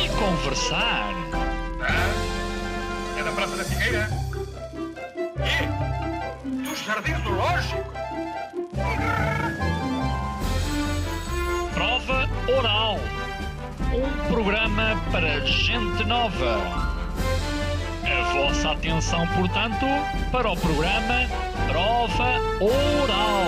[0.00, 1.12] e conversar.
[1.80, 4.08] Ah, é da Praça da Figueira?
[5.38, 6.62] E?
[6.62, 7.92] Do Jardim Zoológico?
[11.74, 12.98] Prova Oral.
[13.92, 16.58] Um programa para gente nova.
[18.04, 19.86] A vossa atenção, portanto,
[20.30, 21.28] para o programa
[21.68, 23.46] Prova Oral.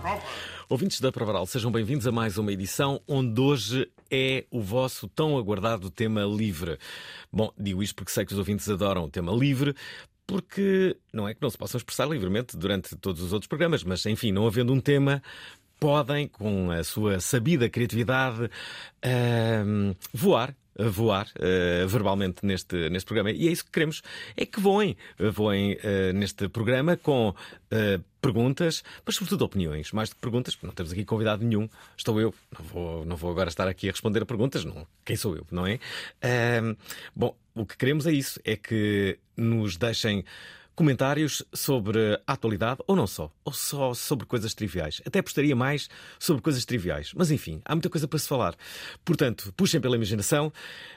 [0.00, 0.22] Prova.
[0.68, 5.38] Ouvintes da Provaral, sejam bem-vindos a mais uma edição onde hoje é o vosso tão
[5.38, 6.78] aguardado tema livre.
[7.32, 9.74] Bom, digo isto porque sei que os ouvintes adoram o tema livre,
[10.26, 14.04] porque não é que não se possam expressar livremente durante todos os outros programas, mas
[14.04, 15.22] enfim, não havendo um tema,
[15.80, 18.48] podem, com a sua sabida criatividade,
[19.02, 20.54] ahm, voar.
[20.78, 23.30] Voar ah, verbalmente neste, neste programa.
[23.30, 24.02] E é isso que queremos:
[24.36, 24.96] é que voem.
[25.32, 27.34] Voem ah, neste programa com
[27.70, 29.92] ah, perguntas, mas sobretudo opiniões.
[29.92, 31.68] Mais do que perguntas, não temos aqui convidado nenhum.
[31.96, 32.34] Estou eu.
[32.58, 34.64] Não vou, não vou agora estar aqui a responder a perguntas.
[34.64, 34.86] Não.
[35.04, 35.78] Quem sou eu, não é?
[37.14, 40.24] Bom, o que queremos é isso: é que nos deixem
[40.74, 45.02] comentários sobre a atualidade, ou não só, ou só sobre coisas triviais.
[45.06, 47.12] Até apostaria mais sobre coisas triviais.
[47.14, 48.54] Mas enfim, há muita coisa para se falar.
[49.04, 50.52] Portanto, puxem pela imaginação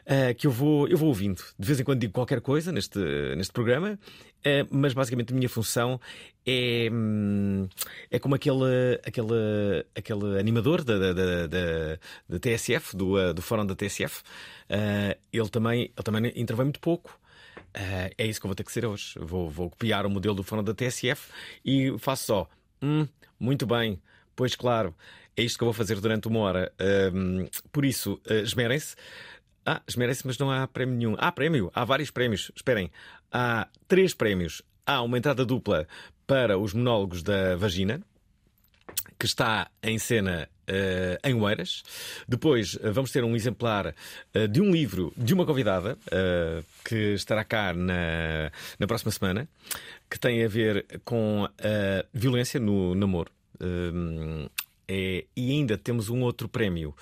[0.06, 1.42] eh, que eu vou, eu vou ouvindo.
[1.60, 3.00] De vez em quando digo qualquer coisa neste,
[3.36, 4.00] neste programa,
[4.44, 6.00] eh, mas basicamente a minha função
[6.46, 7.68] é, hum,
[8.10, 11.98] é como aquele, aquele, aquele animador da, da, da, da-
[12.30, 14.22] da TSF, do, eh, do fórum da TSF.
[15.32, 17.20] Ele, também, ele também intervém muito pouco.
[17.76, 19.20] Ah, é isso que eu vou ter que ser hoje.
[19.20, 21.30] Vou, vou copiar o modelo do fórum da TSF
[21.64, 22.50] e faço só.
[22.82, 24.02] Hum, muito bem,
[24.36, 24.96] pois claro,
[25.36, 26.72] é isto que eu vou fazer durante uma hora.
[26.80, 28.96] Ahm, por isso, ah, esmerem-se.
[29.66, 31.16] Ah, esmerem-se, mas não há prémio nenhum.
[31.18, 32.52] Há prémio, há vários prémios.
[32.56, 32.90] Esperem,
[33.32, 34.62] há três prémios.
[34.86, 35.88] Há uma entrada dupla
[36.26, 38.02] para os monólogos da vagina,
[39.20, 41.84] que está em cena eh, em Oeiras.
[42.28, 43.94] Depois eh, vamos ter um exemplar
[44.34, 45.98] eh, de um livro de uma convidada
[46.84, 49.48] que estará cá na, na próxima semana,
[50.10, 53.32] que tem a ver com a violência no namoro.
[53.62, 54.48] Hum,
[54.88, 56.96] é- e ainda temos um outro prémio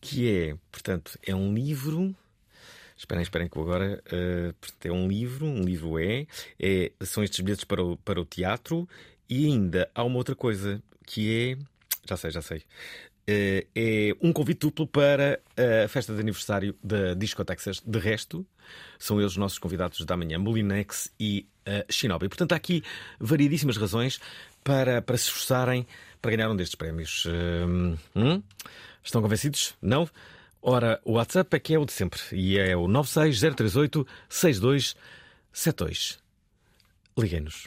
[0.00, 2.14] que é, portanto, é um livro.
[2.96, 4.02] Esperem, esperem que agora.
[4.84, 6.26] é um livro, um livro é,
[6.60, 6.92] é.
[7.02, 8.88] São estes bilhetes para o, para o teatro
[9.28, 11.71] e ainda há uma outra coisa que é.
[12.08, 12.62] Já sei, já sei.
[13.26, 15.40] Eh, é um convite duplo para
[15.84, 17.80] a festa de aniversário da Disco Texas.
[17.84, 18.46] De resto,
[18.98, 22.28] são eles os nossos convidados da manhã, Molinex e uh, Shinobi.
[22.28, 22.82] Portanto, há aqui
[23.20, 24.20] variedíssimas razões
[24.64, 25.86] para, para se esforçarem
[26.20, 27.26] para ganhar um destes prémios.
[27.26, 28.42] Hum, hum?
[29.02, 29.74] Estão convencidos?
[29.82, 30.08] Não?
[30.60, 36.20] Ora, o WhatsApp é que é o de sempre e é o 96038 6272.
[37.18, 37.66] Liguem-nos.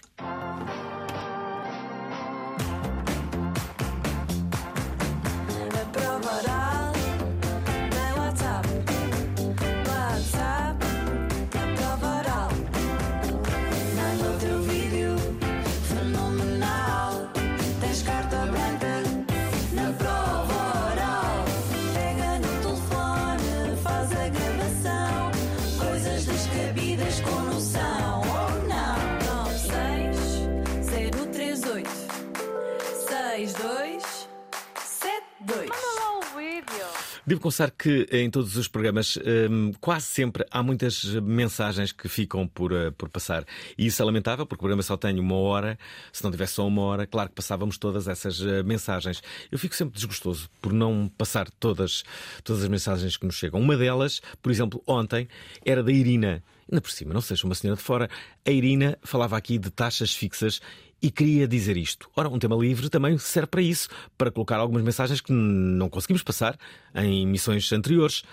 [37.45, 39.19] Confessar que em todos os programas,
[39.51, 43.45] hum, quase sempre, há muitas mensagens que ficam por, eh, por passar.
[43.77, 45.77] E isso é lamentável, porque o programa só tem uma hora.
[46.11, 49.21] Se não tivesse só uma hora, claro que passávamos todas essas eh, mensagens.
[49.51, 52.03] Eu fico sempre desgostoso por não passar todas,
[52.43, 53.61] todas as mensagens que nos chegam.
[53.61, 55.27] Uma delas, por exemplo, ontem,
[55.63, 56.43] era da Irina.
[56.67, 58.09] Ainda por cima, não seja uma senhora de fora.
[58.43, 60.59] A Irina falava aqui de taxas fixas
[61.01, 62.09] e queria dizer isto.
[62.15, 66.23] Ora, um tema livre também serve para isso, para colocar algumas mensagens que não conseguimos
[66.23, 66.57] passar
[66.93, 68.23] em emissões anteriores.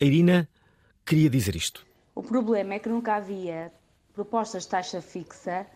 [0.00, 0.48] A Irina
[1.04, 1.86] queria dizer isto.
[2.14, 3.72] O problema é que nunca havia
[4.12, 5.66] propostas de taxa fixa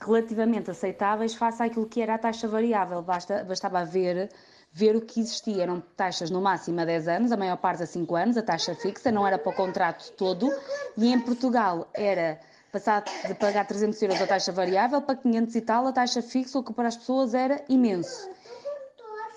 [0.00, 3.00] relativamente aceitáveis face àquilo que era a taxa variável.
[3.02, 4.28] Basta, bastava ver,
[4.72, 5.62] ver o que existia.
[5.62, 8.74] Eram taxas no máximo a 10 anos, a maior parte a 5 anos, a taxa
[8.74, 10.50] fixa, não era para o contrato todo.
[10.96, 12.40] E em Portugal era
[12.72, 16.58] passar de pagar 300 euros a taxa variável para 500 e tal a taxa fixa,
[16.58, 18.30] o que para as pessoas era imenso.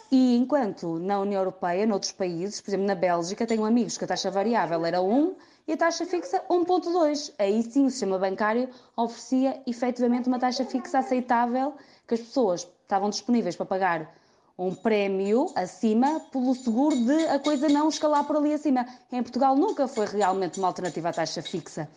[0.09, 4.07] E enquanto na União Europeia, noutros países, por exemplo na Bélgica, tenho amigos que a
[4.07, 5.35] taxa variável era 1
[5.67, 7.33] e a taxa fixa 1.2.
[7.37, 11.73] Aí sim o sistema bancário oferecia efetivamente uma taxa fixa aceitável
[12.07, 14.15] que as pessoas estavam disponíveis para pagar
[14.57, 18.85] um prémio acima pelo seguro de a coisa não escalar por ali acima.
[19.11, 21.89] Em Portugal nunca foi realmente uma alternativa à taxa fixa.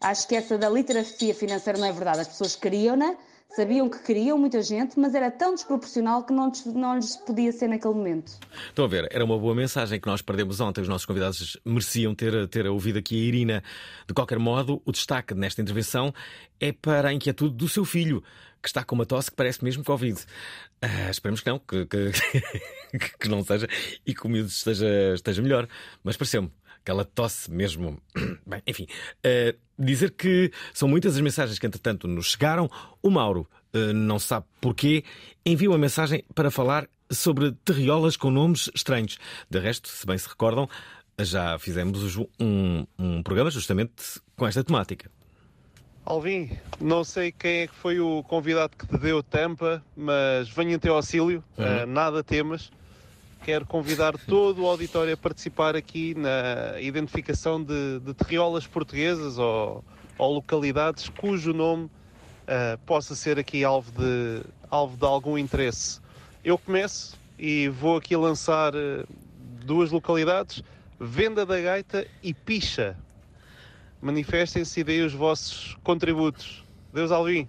[0.00, 2.20] Acho que essa da literacia financeira não é verdade.
[2.20, 3.16] As pessoas queriam-na,
[3.54, 7.68] sabiam que queriam muita gente, mas era tão desproporcional que não, não lhes podia ser
[7.68, 8.32] naquele momento.
[8.66, 10.80] Estão a ver, era uma boa mensagem que nós perdemos ontem.
[10.80, 13.62] Os nossos convidados mereciam ter, ter ouvido aqui a Irina.
[14.08, 16.14] De qualquer modo, o destaque nesta intervenção
[16.58, 18.22] é para a inquietude do seu filho,
[18.62, 20.18] que está com uma tosse que parece mesmo Covid.
[20.80, 23.68] Ah, esperemos que não, que, que, que não seja
[24.06, 25.68] e que o miúdo esteja, esteja melhor.
[26.02, 26.50] Mas pareceu-me
[26.80, 28.00] aquela tosse mesmo.
[28.46, 28.86] Bem, enfim,
[29.24, 32.70] ah, dizer que são muitas as mensagens que entretanto nos chegaram.
[33.02, 35.04] O Mauro ah, não sabe porquê,
[35.44, 39.18] envia uma mensagem para falar sobre terriolas com nomes estranhos.
[39.48, 40.68] De resto, se bem se recordam,
[41.18, 45.10] já fizemos um, um programa justamente com esta temática.
[46.04, 46.50] Alvin,
[46.80, 50.78] não sei quem é que foi o convidado que te deu tampa, mas venho em
[50.78, 52.70] teu auxílio, eh, nada temas.
[53.42, 59.82] Quero convidar todo o auditório a participar aqui na identificação de, de terriolas portuguesas ou,
[60.18, 61.90] ou localidades cujo nome
[62.46, 66.00] eh, possa ser aqui alvo de, alvo de algum interesse.
[66.44, 69.04] Eu começo e vou aqui lançar eh,
[69.64, 70.62] duas localidades,
[70.98, 72.96] Venda da Gaita e Picha.
[74.02, 76.62] Manifestem-se e deem os vossos contributos.
[76.92, 77.48] Deus Alvin.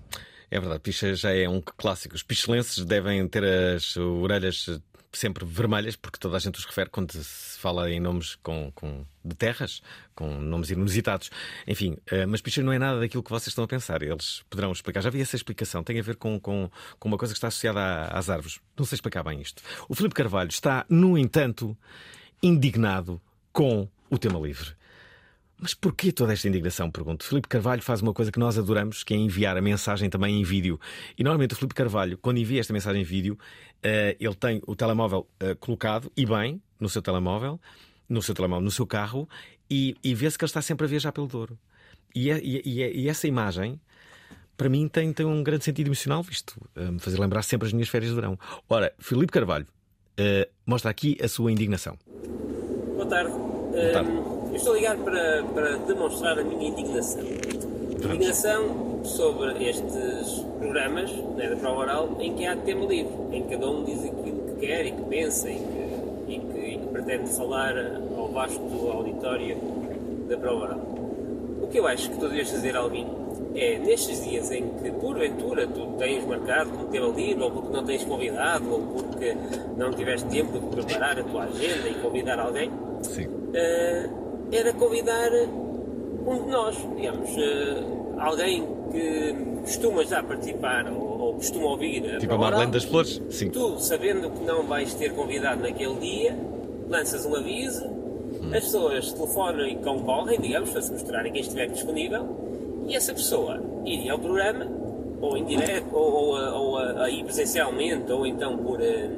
[0.50, 2.14] É verdade, picha já é um clássico.
[2.14, 4.80] Os pichelenses devem ter as orelhas
[5.14, 9.06] sempre vermelhas, porque toda a gente os refere quando se fala em nomes com, com-
[9.24, 9.82] de terras,
[10.16, 11.30] com nomes inusitados.
[11.68, 14.02] Enfim, eh, mas picha não é nada daquilo que vocês estão a pensar.
[14.02, 15.02] Eles poderão explicar.
[15.02, 15.84] Já vi essa explicação.
[15.84, 18.60] Tem a ver com, com, com uma coisa que está associada às árvores.
[18.78, 19.62] Não sei explicar bem isto.
[19.90, 21.78] O Filipe Carvalho está, no entanto,
[22.42, 23.22] indignado
[23.52, 24.72] com o tema livre.
[25.62, 26.90] Mas porquê toda esta indignação?
[26.90, 27.24] Pergunto.
[27.24, 30.44] Filipe Carvalho faz uma coisa que nós adoramos, que é enviar a mensagem também em
[30.44, 30.80] vídeo.
[31.16, 33.38] E normalmente o Filipe Carvalho, quando envia esta mensagem em vídeo,
[33.84, 37.62] eh, ele tem o telemóvel eh, colocado, e bem, no seu telemóvel,
[38.10, 39.30] no seu telemóvel, no seu carro,
[39.70, 41.56] e, e vê-se que ele está sempre a viajar pelo Douro.
[42.16, 43.80] E, é- e é- é- e essa imagem,
[44.58, 47.74] para mim, tem, tem um grande sentido emocional, visto eh, me fazer lembrar sempre as
[47.74, 48.36] minhas férias de verão.
[48.68, 49.68] Ora, Filipe Carvalho
[50.18, 52.00] eh, mostra aqui a sua indignação.
[52.96, 53.32] Boa tarde.
[53.74, 57.22] Hum, eu estou a ligar para, para demonstrar a minha indignação.
[57.24, 63.50] Indignação sobre estes programas né, da prova oral em que há tema livre, em que
[63.56, 66.88] cada um diz aquilo que quer e que pensa e que, e que- e que
[66.88, 67.74] pretende falar
[68.18, 69.58] ao vasto auditório
[70.30, 70.80] da prova oral.
[71.64, 73.08] O que eu acho que tu devias fazer, Alvin,
[73.56, 77.84] é nestes dias em que porventura tu tens marcado como tema livre, ou porque não
[77.86, 79.36] tens convidado, ou porque
[79.78, 82.70] não tiveste tempo de preparar a tua agenda e convidar alguém,
[83.54, 84.10] Eh,
[84.52, 85.30] era convidar
[86.26, 87.84] um de nós, digamos, eh,
[88.20, 93.22] alguém que costuma já participar ou, ou costuma ouvir a Tipo a Marlene das Flores?
[93.30, 93.50] Sim.
[93.50, 96.38] Tu, sabendo que não vais ter convidado naquele dia,
[96.90, 97.86] lanças um aviso,
[98.54, 102.26] as pessoas telefonam e concorrem, digamos, para se mostrarem quem estiver disponível,
[102.88, 104.68] e essa pessoa iria ao programa,
[105.22, 109.10] ou em direto, ou, ou, ou a- aí presencialmente, ou então por, eh,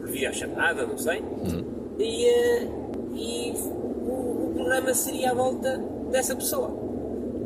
[0.00, 1.22] por videochamada, não sei,
[1.98, 2.68] e, eh,
[3.14, 5.78] e o, o programa seria à volta
[6.10, 6.70] dessa pessoa.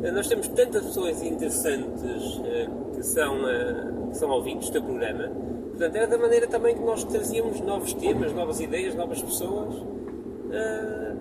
[0.03, 5.29] Eh, Nós temos tantas pessoas interessantes eh, que, são, eh, que são ouvintes do programa.
[5.69, 9.75] Portanto, era da maneira também que nós trazíamos novos temas, novas ideias, novas pessoas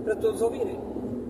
[0.03, 0.79] para todos ouvirem.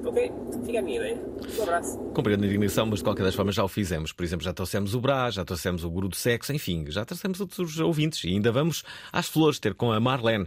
[0.04, 0.32] Ok?
[0.64, 1.20] Fica a minha ideia.
[1.58, 1.98] Um abraço.
[2.14, 4.12] Compreendo a indignação, mas de qualquer das formas já o fizemos.
[4.12, 7.40] Por exemplo, já trouxemos o Brás, já trouxemos o Guru do Sexo, enfim, já trouxemos
[7.40, 10.46] outros ouvintes e ainda vamos às flores ter com a Marlene.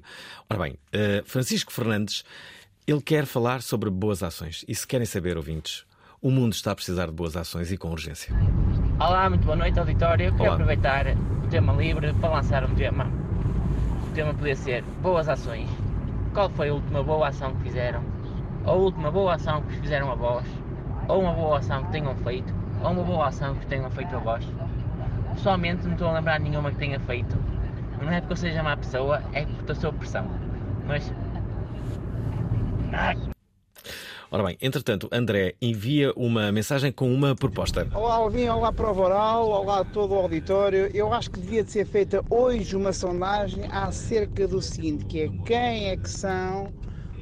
[0.50, 2.24] Ora bem, eh, Francisco Fernandes,
[2.92, 4.66] ele quer falar sobre boas ações.
[4.68, 5.86] E se querem saber, ouvintes,
[6.20, 8.34] o mundo está a precisar de boas ações e com urgência.
[9.00, 10.32] Olá, muito boa noite, auditório.
[10.32, 10.54] Quero Olá.
[10.54, 11.06] aproveitar
[11.44, 13.06] o tema livre para lançar um tema.
[14.08, 15.70] O tema podia ser boas ações.
[16.34, 18.04] Qual foi a última boa ação que fizeram?
[18.66, 20.48] Ou a última boa ação que vos fizeram a vós?
[21.08, 22.52] Ou uma boa ação que tenham feito?
[22.82, 24.44] Ou uma boa ação que tenham feito a vós?
[25.36, 27.38] Pessoalmente não estou a lembrar nenhuma que tenha feito.
[28.02, 30.26] Não é porque eu seja má pessoa, é porque estou sob pressão.
[30.88, 31.14] Mas
[34.32, 37.88] Ora bem, entretanto, André envia uma mensagem com uma proposta.
[37.96, 40.92] Olá Alvin, olá Prova Oral, olá a todo o auditório.
[40.94, 45.30] Eu acho que devia de ser feita hoje uma sondagem acerca do seguinte, que é
[45.48, 46.72] quem é que são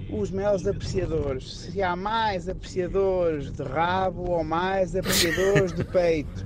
[0.09, 1.57] os maiores apreciadores.
[1.59, 6.45] Se há mais apreciadores de rabo ou mais apreciadores de peito.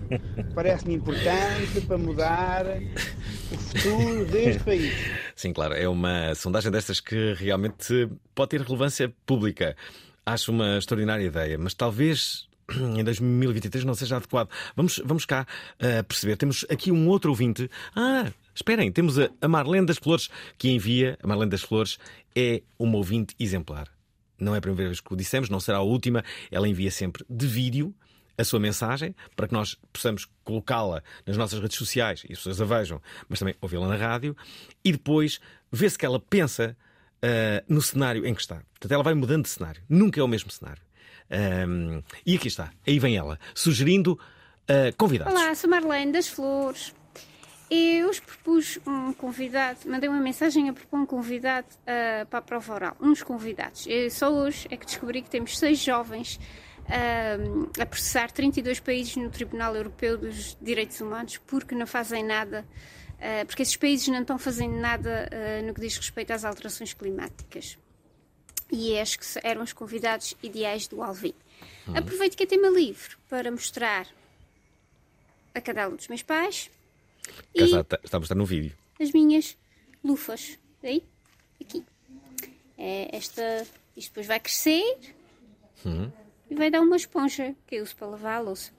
[0.54, 2.66] Parece-me importante para mudar
[3.52, 4.94] o futuro deste país.
[5.36, 9.76] Sim, claro, é uma sondagem destas que realmente pode ter relevância pública.
[10.26, 12.48] Acho uma extraordinária ideia, mas talvez
[12.98, 14.50] em 2023 não seja adequado.
[14.76, 15.46] Vamos, vamos cá
[15.76, 16.38] uh, perceber.
[16.38, 17.70] Temos aqui um outro ouvinte.
[17.96, 21.18] Ah, esperem, temos a, a Marlene das Flores que envia.
[21.22, 21.98] A Marlene das Flores
[22.36, 23.88] é uma ouvinte exemplar.
[24.40, 26.24] Não é a primeira vez que o dissemos, não será a última.
[26.50, 27.94] Ela envia sempre de vídeo
[28.42, 32.62] a sua mensagem para que nós possamos colocá-la nas nossas redes sociais e as pessoas
[32.62, 34.36] a vejam, mas também ouvi-la na rádio
[34.84, 35.40] e depois
[35.72, 36.76] ver se que ela pensa
[37.24, 38.62] uh, no cenário em que está.
[38.72, 39.82] Portanto, ela vai mudando de cenário.
[39.88, 40.82] Nunca é o mesmo cenário.
[41.32, 45.34] Um, e aqui está, aí vem ela, sugerindo uh, convidados.
[45.34, 46.94] Olá, sou Marlene das Flores.
[47.70, 52.42] Eu hoje propus um convidado, mandei uma mensagem a propor um convidado uh, para a
[52.42, 52.98] prova oral.
[53.00, 53.88] Uns convidados.
[53.88, 56.38] Eu só hoje é que descobri que temos seis jovens
[57.80, 62.66] a processar 32 países no Tribunal Europeu dos Direitos Humanos porque não fazem nada,
[63.14, 65.30] uh, porque esses países não estão fazendo nada
[65.66, 67.78] no que diz respeito às alterações climáticas
[68.72, 71.34] e acho que eram os convidados ideais do Alvin.
[71.88, 71.98] Uhum.
[71.98, 74.08] Aproveito que é tema livre para mostrar
[75.54, 76.72] a cadela dos meus pais
[77.54, 78.76] e está, está a mostrar no vídeo.
[79.00, 79.58] as minhas
[80.04, 80.58] lufas.
[80.84, 81.04] Aí,
[81.60, 81.84] aqui.
[82.78, 84.98] É esta, isto depois vai crescer
[85.86, 86.12] uhum.
[86.52, 88.74] E vai dar uma esponja que eu uso para lavar a louça.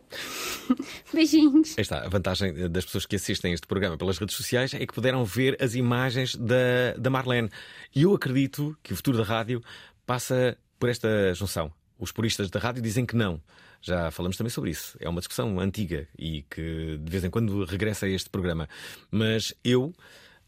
[1.11, 1.75] Beijinhos.
[1.79, 4.93] Aí está, a vantagem das pessoas que assistem este programa pelas redes sociais é que
[4.93, 7.49] puderam ver as imagens da, da Marlene.
[7.95, 9.63] E eu acredito que o futuro da rádio
[10.05, 11.73] passa por esta junção.
[11.99, 13.41] Os puristas da rádio dizem que não.
[13.81, 14.95] Já falamos também sobre isso.
[15.01, 18.69] É uma discussão antiga e que de vez em quando regressa a este programa.
[19.11, 19.95] Mas eu.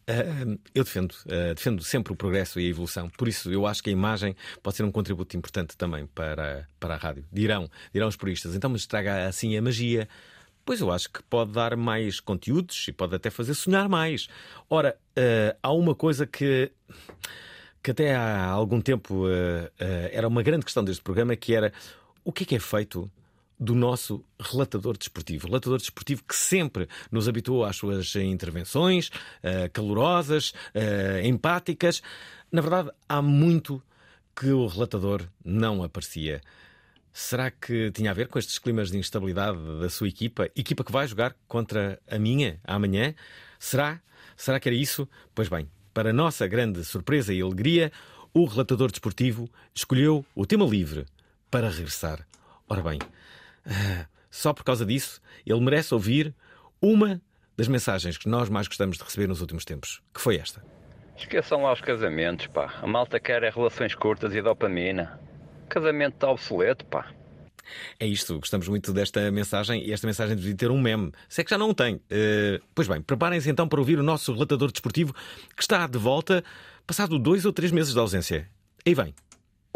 [0.07, 3.83] Uh, eu defendo, uh, defendo sempre o progresso e a evolução, por isso eu acho
[3.83, 7.25] que a imagem pode ser um contributo importante também para, para a rádio.
[7.33, 10.09] Dirão, dirão os puristas, então, mas estraga assim a magia.
[10.65, 14.29] Pois eu acho que pode dar mais conteúdos e pode até fazer sonhar mais.
[14.69, 16.71] Ora, uh, há uma coisa que
[17.83, 19.71] que até há algum tempo uh, uh,
[20.11, 21.71] era uma grande questão deste programa, que era
[22.25, 23.11] o que é que é feito
[23.59, 25.47] do nosso relatador desportivo.
[25.47, 30.53] Relatador desportivo que sempre nos habituou às suas intervenções uh, calorosas,
[31.23, 32.03] empáticas.
[32.51, 33.83] Na verdade, há muito
[34.35, 36.41] que o relatador não aparecia.
[37.13, 40.51] Será que tinha a ver com estes climas de instabilidade da sua equipa?
[40.57, 43.15] Equipa que vai jogar contra a minha amanhã?
[43.59, 44.01] Será?
[44.37, 45.09] Será que era isso?
[45.33, 47.93] Pois bem, para nossa grande surpresa e alegria,
[48.33, 51.07] o relatador desportivo escolheu o tema livre
[51.49, 52.27] para regressar.
[52.69, 52.99] Ora bem,
[54.31, 56.35] só por causa disso, ele merece ouvir
[56.81, 57.21] uma
[57.57, 60.63] das mensagens que nós mais gostamos de receber nos últimos tempos, que foi esta.
[61.17, 62.75] Esqueçam lá os casamentos, pá.
[62.83, 65.21] A malta quer é relações curtas e dopamina.
[65.69, 67.13] Casamento está obsoleto, pá.
[67.99, 71.13] É isto, gostamos muito desta mensagem e esta mensagem devia ter um meme.
[71.29, 71.97] Se é que já não o tem.
[71.97, 75.15] Uh, pois bem, preparem-se então para ouvir o nosso relatador desportivo
[75.57, 76.45] que está de volta
[76.87, 78.49] passado dois ou três meses de ausência.
[78.87, 79.15] Aí vem.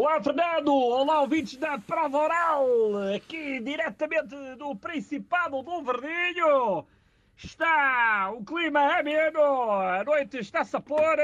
[0.01, 0.73] Olá, Fernando!
[0.73, 2.67] Olá, ouvintes da Prova Oral!
[3.13, 6.87] Aqui diretamente do Principado do Verdinho!
[7.35, 11.17] Está o clima ameno, a noite está-se a pôr,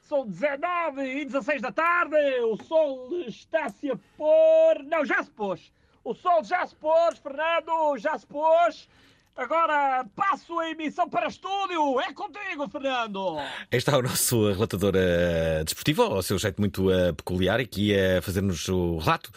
[0.00, 4.82] são 19 e 16 da tarde, o sol está-se a pôr.
[4.84, 5.70] Não, já se pôs!
[6.02, 8.88] O sol já se pôs, Fernando, já se pôs.
[9.38, 12.00] Agora passo a emissão para estúdio.
[12.00, 13.36] É contigo, Fernando.
[13.70, 18.20] Está o nosso relatador uh, desportivo, ao seu jeito muito uh, peculiar, e que ia
[18.20, 19.30] fazer-nos o relato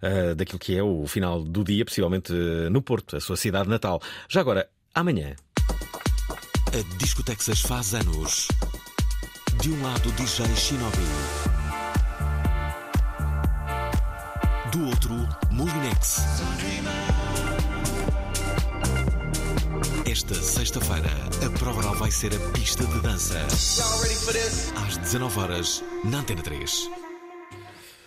[0.00, 2.32] uh, daquilo que é o final do dia, possivelmente
[2.70, 4.00] no Porto, a sua cidade natal.
[4.28, 5.34] Já agora, amanhã.
[5.66, 8.46] A Discotexas faz anos.
[9.60, 10.98] De um lado, DJ Shinobi.
[14.70, 15.14] Do outro,
[15.50, 16.22] Molinex.
[20.10, 21.10] Esta sexta-feira,
[21.44, 23.38] a prova oral vai ser a pista de dança.
[24.86, 26.90] Às 19 horas na Antena 3.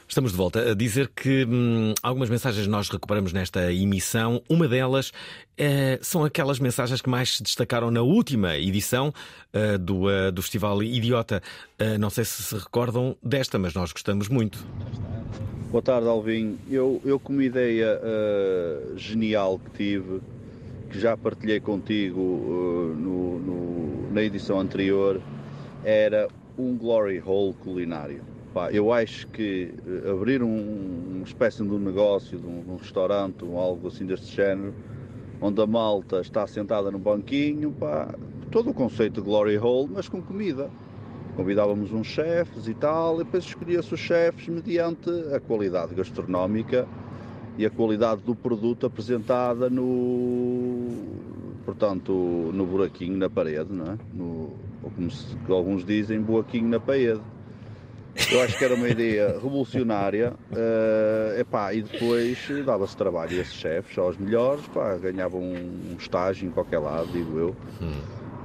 [0.07, 4.41] Estamos de volta a dizer que hum, algumas mensagens nós recuperamos nesta emissão.
[4.49, 5.11] Uma delas
[5.55, 9.13] é, são aquelas mensagens que mais se destacaram na última edição
[9.53, 11.39] uh, do, uh, do Festival Idiota.
[11.79, 14.57] Uh, não sei se se recordam desta, mas nós gostamos muito.
[15.69, 16.57] Boa tarde, Alvin.
[16.67, 20.19] Eu, eu com uma ideia uh, genial que tive,
[20.91, 25.21] que já partilhei contigo uh, no, no, na edição anterior,
[25.85, 28.21] era um glory hole culinário.
[28.53, 32.75] Pá, eu acho que uh, abrir um, uma espécie de um negócio, de um, um
[32.75, 34.73] restaurante, algo assim deste género,
[35.39, 38.13] onde a malta está sentada no banquinho, pá,
[38.51, 40.69] todo o conceito de glory hole, mas com comida.
[41.37, 46.85] Convidávamos uns chefes e tal, e depois escolhia-se os chefes mediante a qualidade gastronómica
[47.61, 50.87] e a qualidade do produto apresentada no,
[51.63, 52.11] portanto,
[52.51, 53.97] no buraquinho na parede, não é?
[54.11, 57.21] No, ou como se, alguns dizem, boaquinho na parede.
[58.31, 63.53] Eu acho que era uma ideia revolucionária eh, epá, e depois dava-se trabalho a esses
[63.53, 67.55] chefes, aos melhores, pá, ganhavam um estágio em qualquer lado, digo eu.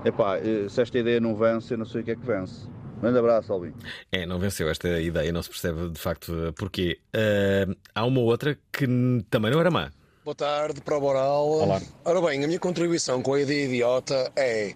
[0.04, 2.68] Epá, eh, se esta ideia não vence, eu não sei o que é que vence.
[3.00, 3.72] Grande abraço, Alvin.
[4.10, 6.98] É, não venceu esta ideia, não se percebe de facto porquê.
[7.14, 8.86] Ah, há uma outra que
[9.30, 9.90] também não era má.
[10.24, 11.46] Boa tarde, Prova Oral.
[11.48, 11.80] Olá.
[12.04, 14.74] Ora bem, a minha contribuição com a ideia idiota é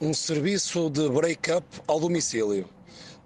[0.00, 2.68] um serviço de break-up ao domicílio.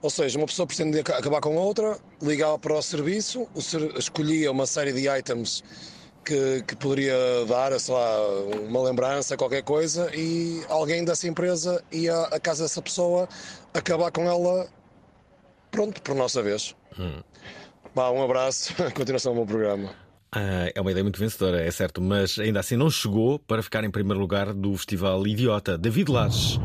[0.02, 3.96] Ou seja, uma pessoa pretende aca- acabar com outra, ligava para o serviço, o ser-
[3.98, 5.64] escolhia uma série de items
[6.24, 7.14] que, que poderia
[7.46, 8.28] dar, sei lá,
[8.66, 13.28] uma lembrança, qualquer coisa, e alguém dessa empresa ia à casa dessa pessoa
[13.72, 14.66] acabar com ela,
[15.70, 16.74] pronto, por nossa vez.
[17.94, 19.90] Vá, um abraço, continuação do meu programa.
[20.32, 23.84] Ah, é uma ideia muito vencedora, é certo, mas ainda assim não chegou para ficar
[23.84, 25.78] em primeiro lugar do Festival Idiota.
[25.78, 26.58] David Lages.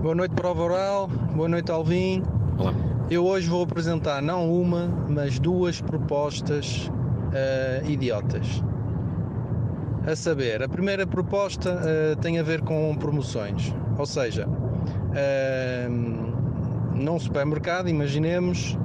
[0.00, 1.08] Boa noite, Prova Oral.
[1.08, 2.22] Boa noite, Alvin.
[2.58, 2.72] Olá.
[3.10, 6.90] Eu hoje vou apresentar não uma, mas duas propostas
[7.34, 8.62] eh, idiotas.
[10.06, 13.74] A saber, a primeira proposta eh, tem a ver com promoções.
[13.96, 14.46] Ou seja,
[15.14, 18.76] eh, num supermercado, imaginemos,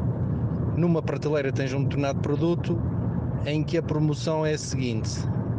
[0.77, 2.81] numa prateleira tens um determinado produto
[3.45, 5.09] em que a promoção é a seguinte: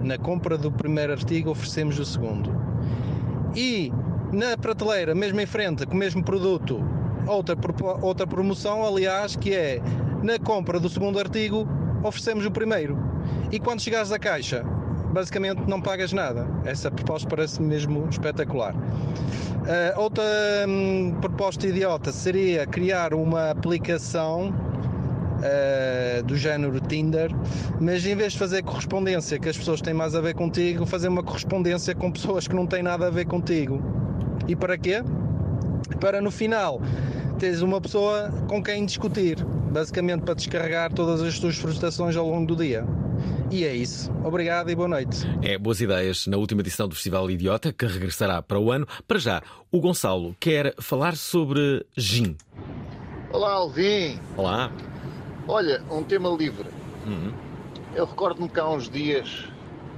[0.01, 2.51] na compra do primeiro artigo oferecemos o segundo.
[3.55, 3.93] E
[4.33, 6.83] na prateleira, mesmo em frente, com o mesmo produto,
[7.27, 7.55] outra,
[8.01, 9.83] outra promoção, aliás, que é
[10.23, 11.69] na compra do segundo artigo,
[12.03, 12.97] oferecemos o primeiro.
[13.53, 14.65] E quando chegares à caixa,
[15.13, 16.47] basicamente não pagas nada.
[16.65, 18.75] Essa proposta parece mesmo espetacular.
[19.67, 20.25] Ah, outra
[20.67, 27.31] hum, proposta idiota seria criar uma aplicação uh, do género Tinder,
[27.81, 31.09] mas em vez de fazer correspondência que as pessoas têm mais a ver contigo, fazer
[31.09, 33.81] uma correspondência com pessoas que não têm nada a ver contigo.
[34.49, 35.03] E para quê?
[36.01, 36.81] Para no final
[37.39, 42.47] teres uma pessoa com quem discutir, basicamente para descarregar todas as tuas frustrações ao longo
[42.47, 42.85] do dia.
[43.51, 44.11] E é isso.
[44.25, 45.19] Obrigado e boa noite.
[45.43, 48.87] É, boas ideias na última edição do Festival Idiota, que regressará para o ano.
[49.09, 52.37] Para já, o Gonçalo quer falar sobre gin.
[53.33, 54.19] Olá, Alvin.
[54.37, 54.71] Olá.
[55.49, 56.69] Olha, um tema livre.
[57.07, 57.33] Uhum.
[57.95, 59.47] Eu recordo-me que há uns dias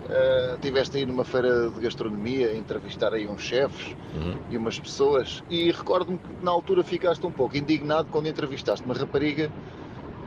[0.08, 4.36] uh, estiveste aí numa feira de gastronomia a entrevistar aí uns chefes Uhum.
[4.50, 8.94] e umas pessoas e recordo-me que na altura ficaste um pouco indignado quando entrevistaste uma
[8.94, 9.50] rapariga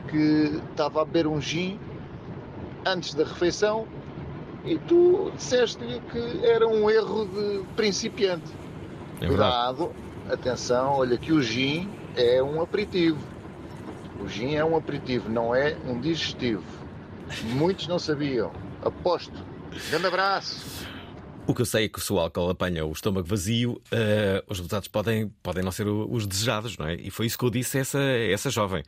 [0.08, 1.78] que estava a beber um gin
[2.86, 3.86] antes da refeição
[4.64, 8.52] e tu disseste-lhe que era um erro de principiante.
[9.20, 9.26] É.
[9.26, 9.92] Cuidado,
[10.30, 13.18] atenção, olha que o gin é um aperitivo.
[14.20, 16.64] O gin é um aperitivo, não é um digestivo.
[17.42, 18.52] Muitos não sabiam.
[18.82, 19.44] Aposto.
[19.90, 20.86] Grande abraço.
[21.48, 24.58] O que eu sei é que se o álcool apanha o estômago vazio, eh, os
[24.58, 26.94] resultados podem, podem não ser os desejados, não é?
[26.96, 28.82] E foi isso que eu disse a essa, a essa jovem.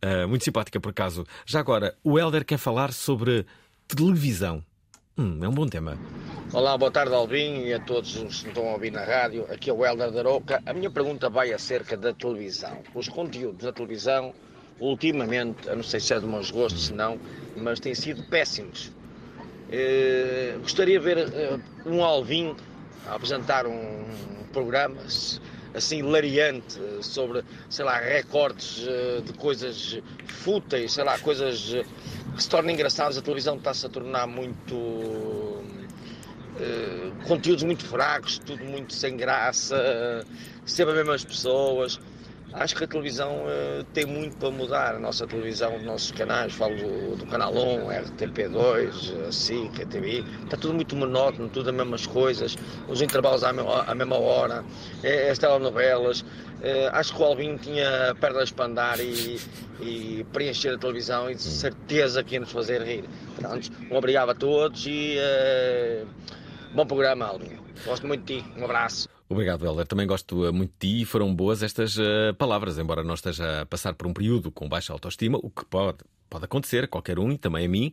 [0.00, 1.26] Eh, muito simpática, por acaso.
[1.44, 3.44] Já agora, o Helder quer falar sobre
[3.86, 4.64] televisão.
[5.18, 5.98] Hum, é um bom tema.
[6.50, 9.44] Olá, boa tarde Albin e a todos os que estão a ouvir na rádio.
[9.52, 10.62] Aqui é o Helder da Roca.
[10.64, 12.78] A minha pergunta vai acerca da televisão.
[12.94, 14.32] Os conteúdos da televisão,
[14.80, 17.18] ultimamente, eu não sei se é dos meus gostos, se não,
[17.54, 18.96] mas têm sido péssimos.
[19.70, 22.56] Eh, gostaria de ver eh, um Alvin
[23.06, 24.04] a apresentar um
[24.52, 24.96] programa
[25.74, 31.74] assim hilariante eh, sobre, sei lá, recortes eh, de coisas fúteis, sei lá, coisas
[32.34, 33.18] que se tornam engraçadas.
[33.18, 35.62] A televisão está-se a tornar muito
[36.60, 40.24] eh, conteúdos muito fracos, tudo muito sem graça,
[40.64, 42.00] sempre as mesmas pessoas.
[42.52, 44.94] Acho que a televisão eh, tem muito para mudar.
[44.94, 49.86] A nossa televisão, os nossos canais, falo do, do Canal 1, RTP2, a SIC, a
[49.86, 52.56] TV, está tudo muito monótono, tudo as mesmas coisas,
[52.88, 54.64] os intervalos à mesma, à mesma hora,
[55.02, 56.24] eh, as telenovelas.
[56.62, 59.38] Eh, acho que o Alvin tinha pernas para andar e,
[59.80, 63.04] e preencher a televisão e de certeza que ia nos fazer rir.
[63.36, 66.04] Pronto, um obrigado a todos e eh,
[66.72, 67.58] bom programa, Alvin.
[67.84, 68.52] Gosto muito de ti.
[68.56, 69.17] Um abraço.
[69.28, 69.86] Obrigado, Helder.
[69.86, 73.62] Também gosto eh, muito de ti e foram boas estas eh, palavras, embora não esteja
[73.62, 75.98] a passar por um período com baixa autoestima, o que pode,
[76.30, 77.92] pode acontecer a qualquer um e também a mim.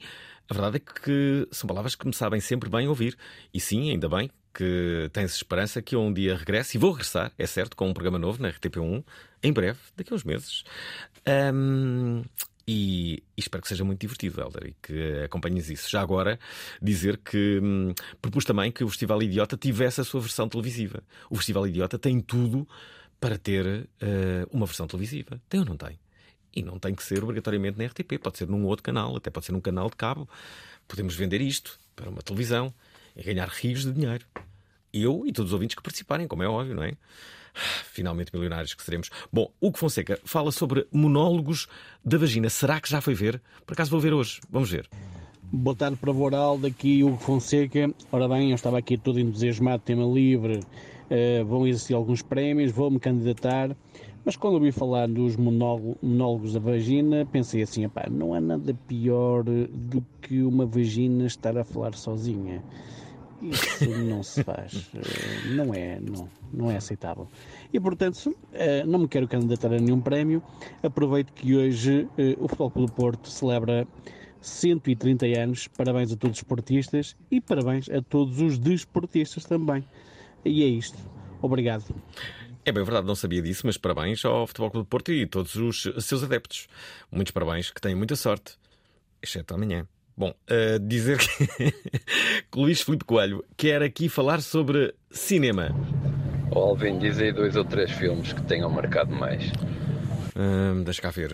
[0.49, 3.17] A verdade é que são palavras que me sabem sempre bem ouvir.
[3.53, 7.33] E sim, ainda bem que tens esperança que eu um dia regresse e vou regressar,
[7.37, 9.03] é certo, com um programa novo na RTP1,
[9.43, 10.63] em breve, daqui a uns meses.
[11.25, 12.23] Ahm,
[12.67, 15.89] e, e espero que seja muito divertido, Helder, e que acompanhes isso.
[15.89, 16.39] Já agora,
[16.81, 21.03] dizer que hum, propus também que o Festival Idiota tivesse a sua versão televisiva.
[21.29, 22.67] O Festival Idiota tem tudo
[23.19, 25.41] para ter eh, uma versão televisiva.
[25.47, 25.99] Tem ou não tem?
[26.55, 29.45] E não tem que ser obrigatoriamente na RTP, pode ser num outro canal, até pode
[29.45, 30.27] ser num canal de cabo.
[30.87, 32.73] Podemos vender isto para uma televisão
[33.15, 34.25] e ganhar rios de dinheiro.
[34.93, 36.93] eu e todos os ouvintes que participarem, como é óbvio, não é?
[37.55, 39.09] Finalmente milionários que seremos.
[39.31, 41.67] Bom, Hugo Fonseca fala sobre monólogos
[42.03, 42.49] da vagina.
[42.49, 43.41] Será que já foi ver?
[43.65, 44.39] Por acaso vou ver hoje.
[44.49, 44.89] Vamos ver.
[45.51, 47.89] Boa tarde para Voral, daqui Hugo Fonseca.
[48.11, 50.59] Ora bem, eu estava aqui todo entusiasmado, tema livre,
[51.09, 53.75] eh, vão existir alguns prémios, vou-me candidatar,
[54.25, 59.43] mas quando ouvi falar dos monólogo- monólogos da vagina, pensei assim, não há nada pior
[59.43, 62.63] do que uma vagina estar a falar sozinha.
[63.51, 67.27] Isso não se faz, eh, não é, não, não é aceitável.
[67.71, 70.41] E portanto, eh, não me quero candidatar a nenhum prémio.
[70.81, 73.87] Aproveito que hoje eh, o Futebol Clube do Porto celebra
[74.41, 75.67] 130 anos.
[75.67, 79.83] Parabéns a todos os esportistas e parabéns a todos os desportistas também.
[80.43, 80.97] E é isto.
[81.41, 81.83] Obrigado.
[82.63, 85.55] É bem verdade, não sabia disso, mas parabéns ao Futebol Clube do Porto e todos
[85.55, 86.67] os seus adeptos.
[87.11, 88.57] Muitos parabéns, que têm muita sorte.
[89.21, 89.87] Exceto amanhã.
[90.17, 91.45] Bom, eh, dizer que,
[92.51, 95.75] que Luís Filipe Coelho quer aqui falar sobre cinema.
[96.51, 99.51] Ó Alvin, diz aí dois ou três filmes que tenham marcado mais.
[100.37, 101.33] Hum, deixa cá ver.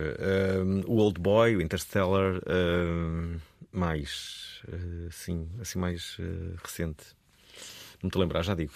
[0.87, 2.41] O Old Boy, o Interstellar,
[3.71, 4.61] mais.
[4.67, 7.03] eh, sim, assim mais eh, recente.
[8.01, 8.71] Não te lembrar, já digo.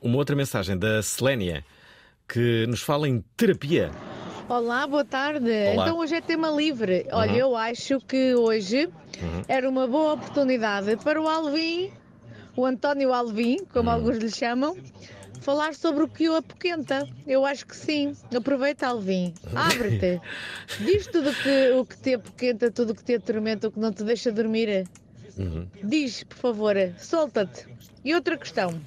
[0.00, 1.62] Uma outra mensagem da Selenia
[2.26, 3.90] que nos fala em terapia.
[4.48, 5.50] Olá, boa tarde.
[5.72, 5.82] Olá.
[5.84, 7.06] Então hoje é tema livre.
[7.12, 7.38] Olha, Uhum.
[7.38, 9.44] eu acho que hoje Uhum.
[9.48, 11.90] era uma boa oportunidade para o Alvin,
[12.56, 14.76] o António Alvin, como alguns lhe chamam,
[15.40, 17.08] falar sobre o que o apoquenta.
[17.26, 18.14] Eu acho que sim.
[18.34, 19.34] Aproveita, Alvin.
[19.54, 20.20] Abre-te.
[20.80, 23.92] Diz tudo que, o que te apoquenta, tudo o que te atormenta, o que não
[23.92, 24.86] te deixa dormir.
[25.36, 25.66] Uhum.
[25.82, 27.66] Diz, por favor, solta-te.
[28.04, 28.80] E outra questão.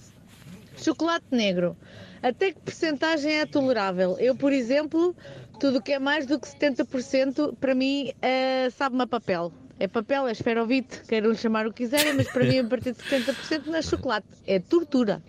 [0.78, 1.76] Chocolate negro.
[2.22, 4.18] Até que porcentagem é tolerável?
[4.20, 5.16] Eu, por exemplo,
[5.60, 9.52] tudo que é mais do que 70%, para mim, eh, sabe-me a papel.
[9.78, 13.00] É papel, é esferovite, queiram chamar o que quiserem, mas para mim, a partir de
[13.04, 14.28] 70% não é chocolate.
[14.48, 15.22] É tortura.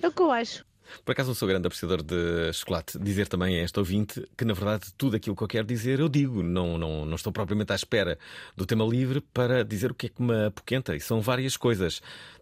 [0.00, 0.64] É o que eu acho.
[1.04, 2.98] Por acaso não sou grande apreciador de chocolate.
[2.98, 6.08] Dizer também a esta ouvinte que, na verdade, tudo aquilo que eu quero dizer, eu
[6.08, 6.42] digo.
[6.42, 8.18] Não, não, não estou propriamente à espera
[8.56, 10.96] do tema livre para dizer o que é que me apoquenta.
[10.96, 12.00] E são várias coisas.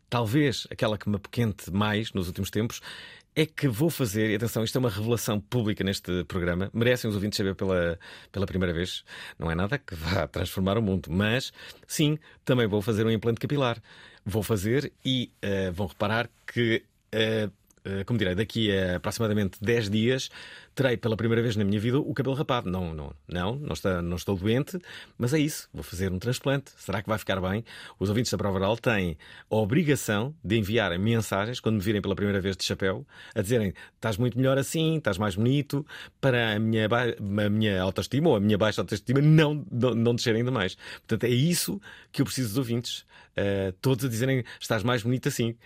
[0.09, 2.81] Talvez aquela que me apoquente mais nos últimos tempos
[3.37, 7.15] é que vou fazer, e atenção, isto é uma revelação pública neste programa, merecem os
[7.15, 7.99] ouvintes saber pela,
[8.33, 9.05] pela primeira vez.
[9.39, 11.53] Não é nada que vá transformar o mundo, mas
[11.87, 13.81] sim, também vou fazer um implante capilar.
[14.25, 16.83] Vou fazer e eh, vão reparar que.
[17.13, 17.49] eh,
[18.05, 20.31] como direi, daqui a aproximadamente 10 dias
[20.75, 22.71] terei pela primeira vez na minha vida o cabelo rapado.
[22.71, 24.79] Não, não, não, não, está, não estou doente,
[25.17, 25.69] mas é isso.
[25.73, 26.71] Vou fazer um transplante.
[26.77, 27.65] Será que vai ficar bem?
[27.99, 29.17] Os ouvintes da Prova Oral têm
[29.51, 33.73] a obrigação de enviarem mensagens quando me virem pela primeira vez de chapéu a dizerem
[33.95, 35.87] estás muito melhor assim, estás mais bonito,
[36.21, 37.05] para a minha, ba-
[37.47, 40.75] a minha autoestima ou a minha baixa autoestima não, não, não descer ainda mais.
[41.07, 41.81] Portanto, é isso
[42.13, 43.07] que eu preciso dos ouvintes.
[43.35, 45.57] eh, todos a dizerem estás mais bonito assim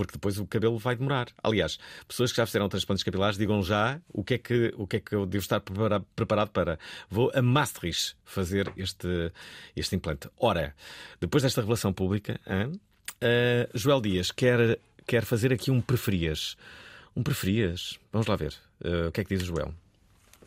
[0.00, 1.28] porque depois o cabelo vai demorar.
[1.42, 4.96] Aliás, pessoas que já fizeram transplantes capilares, digam já o que é que, o que,
[4.96, 6.78] é que eu devo estar prepara- preparado para.
[7.10, 9.30] Vou a Maastricht fazer este,
[9.76, 10.26] este implante.
[10.38, 10.74] Ora,
[11.20, 12.72] depois desta revelação pública, hã,
[13.20, 16.56] ah, Joel Dias quer, quer fazer aqui um preferias.
[17.14, 17.98] Um preferias?
[18.10, 18.54] Vamos lá ver.
[18.82, 19.74] Ah, o que é que diz o Joel?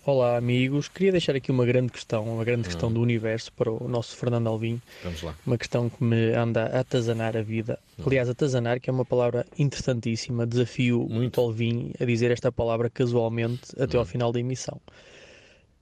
[0.06, 0.90] Olá, amigos.
[0.90, 4.48] Queria deixar aqui uma grande questão, uma grande questão do universo para o nosso Fernando
[4.48, 4.82] Alvim.
[5.02, 5.34] Vamos lá.
[5.48, 7.80] Uma questão que me anda a atazanar a vida.
[8.06, 10.46] Aliás, atazanar, que é uma palavra interessantíssima.
[10.46, 14.78] Desafio muito Alvim a dizer esta palavra casualmente até ao final da emissão.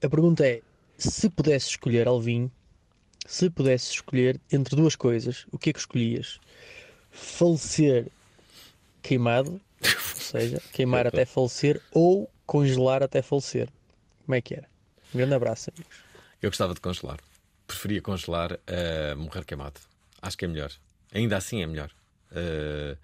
[0.03, 0.61] A pergunta é:
[0.99, 2.51] se pudesse escolher, Alvim,
[3.25, 6.39] se pudesse escolher entre duas coisas, o que é que escolhias?
[7.09, 8.05] Falecer
[9.01, 13.67] queimado, ou seja, queimar até falecer, ou congelar até falecer?
[14.25, 14.67] Como é que era?
[15.13, 15.97] Um grande abraço, amigos.
[16.41, 17.19] Eu gostava de congelar.
[17.67, 19.79] Preferia congelar a morrer queimado.
[20.21, 20.71] Acho que é melhor.
[21.13, 21.91] Ainda assim é melhor.
[22.31, 22.97] Uh,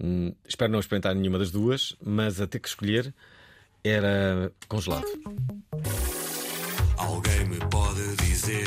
[0.00, 3.14] hum, espero não experimentar nenhuma das duas, mas a ter que escolher
[3.84, 5.06] era congelado.
[6.96, 8.66] Alguém me pode dizer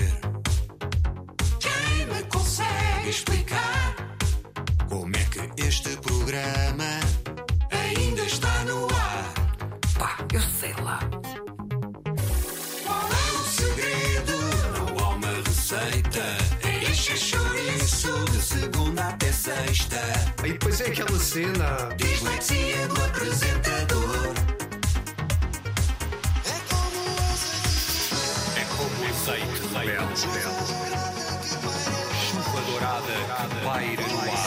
[1.59, 4.17] Quem me consegue explicar
[4.87, 6.99] como é que este programa
[7.69, 9.33] ainda está no ar?
[9.97, 10.99] Pá, eu sei lá.
[17.89, 19.97] Chouriço de segunda até sexta.
[20.43, 21.89] E depois é aquela cena.
[21.97, 24.33] Dislexia do apresentador.
[28.55, 30.07] É como azeite de mel.
[32.29, 33.13] Chuva dourada
[33.49, 34.37] que paira no ar.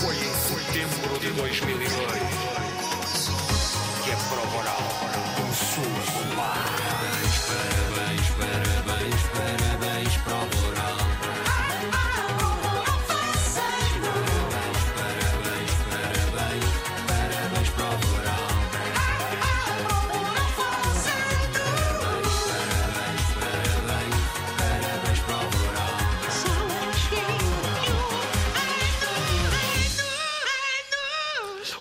[0.00, 1.92] Foi em setembro de 2002
[4.04, 4.91] que a prova oral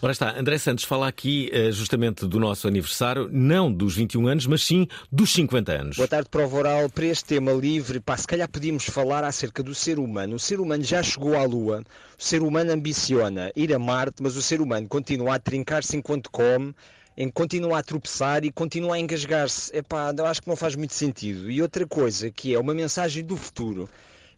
[0.04, 4.48] Ora está, André Santos fala aqui eh, justamente do nosso aniversário, não dos 21 anos,
[4.48, 5.98] mas sim dos 50 anos.
[5.98, 6.90] Boa tarde, Prova Oral.
[6.90, 10.38] Para este tema livre, pá, se calhar podíamos falar acerca do ser humano.
[10.38, 11.84] O ser humano já chegou à Lua,
[12.18, 16.32] o ser humano ambiciona ir a Marte, mas o ser humano continua a trincar-se enquanto
[16.32, 16.74] come,
[17.16, 19.72] em continua a tropeçar e continua a engasgar-se.
[19.78, 21.52] Epá, eu acho que não faz muito sentido.
[21.52, 23.88] E outra coisa, que é uma mensagem do futuro.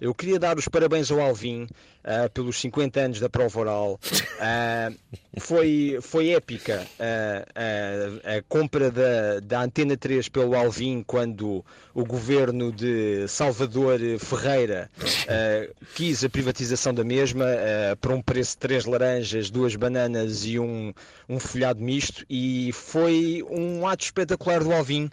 [0.03, 1.65] Eu queria dar os parabéns ao Alvin
[2.03, 3.99] ah, pelos 50 anos da prova oral.
[4.37, 4.91] Ah,
[5.39, 11.63] foi, foi épica ah, a compra da, da Antena 3 pelo Alvin quando
[11.93, 14.91] o governo de Salvador Ferreira
[15.95, 17.45] quis a privatização da mesma
[18.01, 20.93] por um preço de três laranjas, duas bananas e um,
[21.29, 22.25] um folhado misto.
[22.29, 25.09] E foi um ato espetacular do Alvin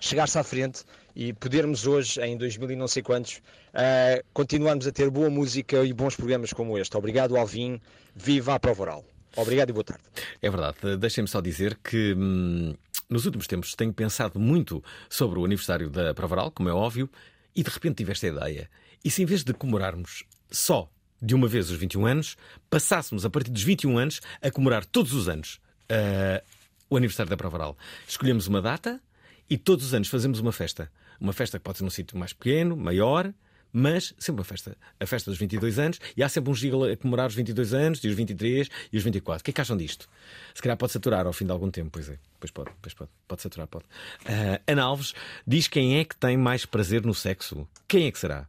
[0.00, 0.82] chegar-se à frente
[1.14, 3.36] e podermos hoje, em 2000 e não sei quantos,
[3.74, 6.96] uh, continuarmos a ter boa música e bons programas como este.
[6.96, 7.80] Obrigado, Alvin.
[8.14, 9.04] Viva a prova oral.
[9.36, 10.02] Obrigado e boa tarde.
[10.42, 10.96] É verdade.
[10.98, 12.74] Deixem-me só dizer que hum,
[13.08, 17.08] nos últimos tempos tenho pensado muito sobre o aniversário da Prova Oral, como é óbvio,
[17.54, 18.70] e de repente tive esta ideia.
[19.04, 20.90] E se em vez de comemorarmos só
[21.22, 22.36] de uma vez os 21 anos,
[22.68, 26.44] passássemos a partir dos 21 anos a comemorar todos os anos uh,
[26.88, 27.78] o aniversário da Prova Oral.
[28.06, 29.00] Escolhemos uma data
[29.48, 30.90] e todos os anos fazemos uma festa.
[31.20, 33.32] Uma festa que pode ser num sítio mais pequeno, maior,
[33.72, 34.76] mas sempre uma festa.
[34.98, 38.02] A festa dos 22 anos, e há sempre um gigolo a comemorar os 22 anos,
[38.02, 39.40] e os 23 e os 24.
[39.40, 40.08] O que é que acham disto?
[40.54, 42.18] Se calhar pode saturar ao fim de algum tempo, pois é.
[42.38, 43.10] Pois pode, pois pode.
[43.28, 43.84] Pode saturar, pode.
[44.24, 45.14] Uh, Ana Alves
[45.46, 47.68] diz quem é que tem mais prazer no sexo.
[47.86, 48.48] Quem é que será?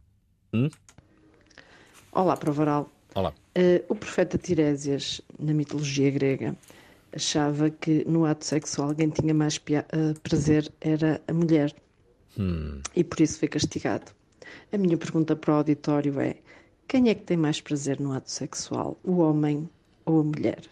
[0.52, 0.68] Hum?
[2.10, 2.90] Olá, Provaral.
[3.14, 3.34] Olá.
[3.56, 6.56] Uh, o profeta Tiresias, na mitologia grega,
[7.14, 11.74] achava que no ato sexual quem tinha mais uh, prazer era a mulher
[12.38, 12.80] Hum.
[12.96, 14.10] e por isso foi castigado.
[14.72, 16.36] A minha pergunta para o auditório é:
[16.88, 19.68] quem é que tem mais prazer no ato sexual, o homem
[20.04, 20.62] ou a mulher?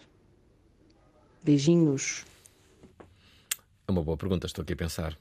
[1.43, 2.25] Beijinhos.
[3.87, 5.17] É uma boa pergunta, estou aqui a pensar.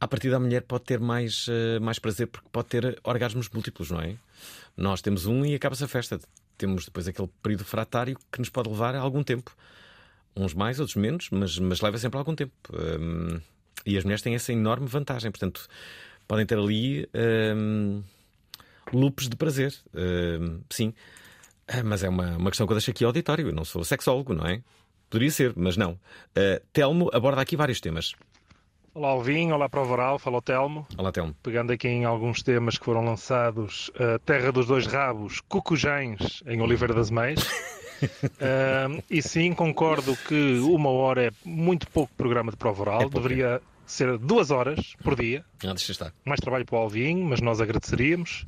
[0.00, 3.90] A partir da mulher pode ter mais, eh, mais prazer porque pode ter orgasmos múltiplos,
[3.90, 4.16] não é?
[4.76, 6.18] Nós temos um e acaba-se a festa.
[6.58, 9.54] Temos depois aquele período fratário que nos pode levar a algum tempo.
[10.34, 12.52] Uns mais, outros menos, mas, mas leva sempre algum tempo.
[12.72, 13.40] Hum,
[13.86, 15.30] e as mulheres têm essa enorme vantagem.
[15.30, 15.66] Portanto,
[16.26, 17.08] podem ter ali
[17.56, 18.02] hum,
[18.92, 19.74] loops de prazer.
[19.94, 20.94] Hum, sim.
[21.68, 23.48] Ah, Mas é uma, uma questão que eu deixo aqui ao auditório.
[23.48, 24.62] Eu não sou sexólogo, não é?
[25.10, 25.98] Poderia ser, mas não.
[26.34, 28.14] Ah, Telmo aborda aqui vários temas.
[28.94, 30.86] Olá Alvin, olá Prova Oral, fala Telmo.
[30.98, 31.34] Olá, Telmo.
[31.42, 36.60] Pegando aqui em alguns temas que foram lançados, a Terra dos Dois Rabos, Cucujães, em
[36.60, 37.40] Oliveira das Meias.
[38.38, 43.20] Ahm, e sim, concordo que uma hora é muito pouco programa de prova oral, pouco,
[43.20, 45.44] deveria ser duas horas por dia.
[45.64, 46.12] Ah, deixa estar.
[46.24, 48.46] Mais trabalho para o Alvin, mas nós agradeceríamos.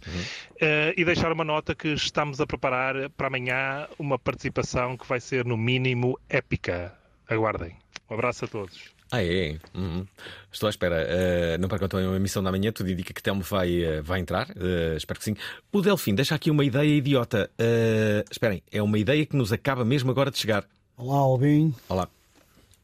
[0.61, 5.21] Eh, e deixar uma nota que estamos a preparar para amanhã uma participação que vai
[5.21, 6.95] ser, no mínimo, épica.
[7.29, 7.77] Aguardem.
[8.11, 8.95] Um abraço a todos.
[9.11, 9.59] Ah, é?
[9.75, 10.07] Uhum.
[10.51, 11.07] Estou à espera.
[11.07, 12.73] Uh, não percam então a emissão da manhã.
[12.73, 14.49] Tudo indica que Telmo vai, uh, vai entrar.
[14.51, 15.37] Uh, espero que sim.
[15.73, 17.51] O Delfim deixa aqui uma ideia idiota.
[17.61, 20.65] Uh, esperem, é uma ideia que nos acaba mesmo agora de chegar.
[20.97, 21.75] Olá, Albin.
[21.89, 22.09] Olá.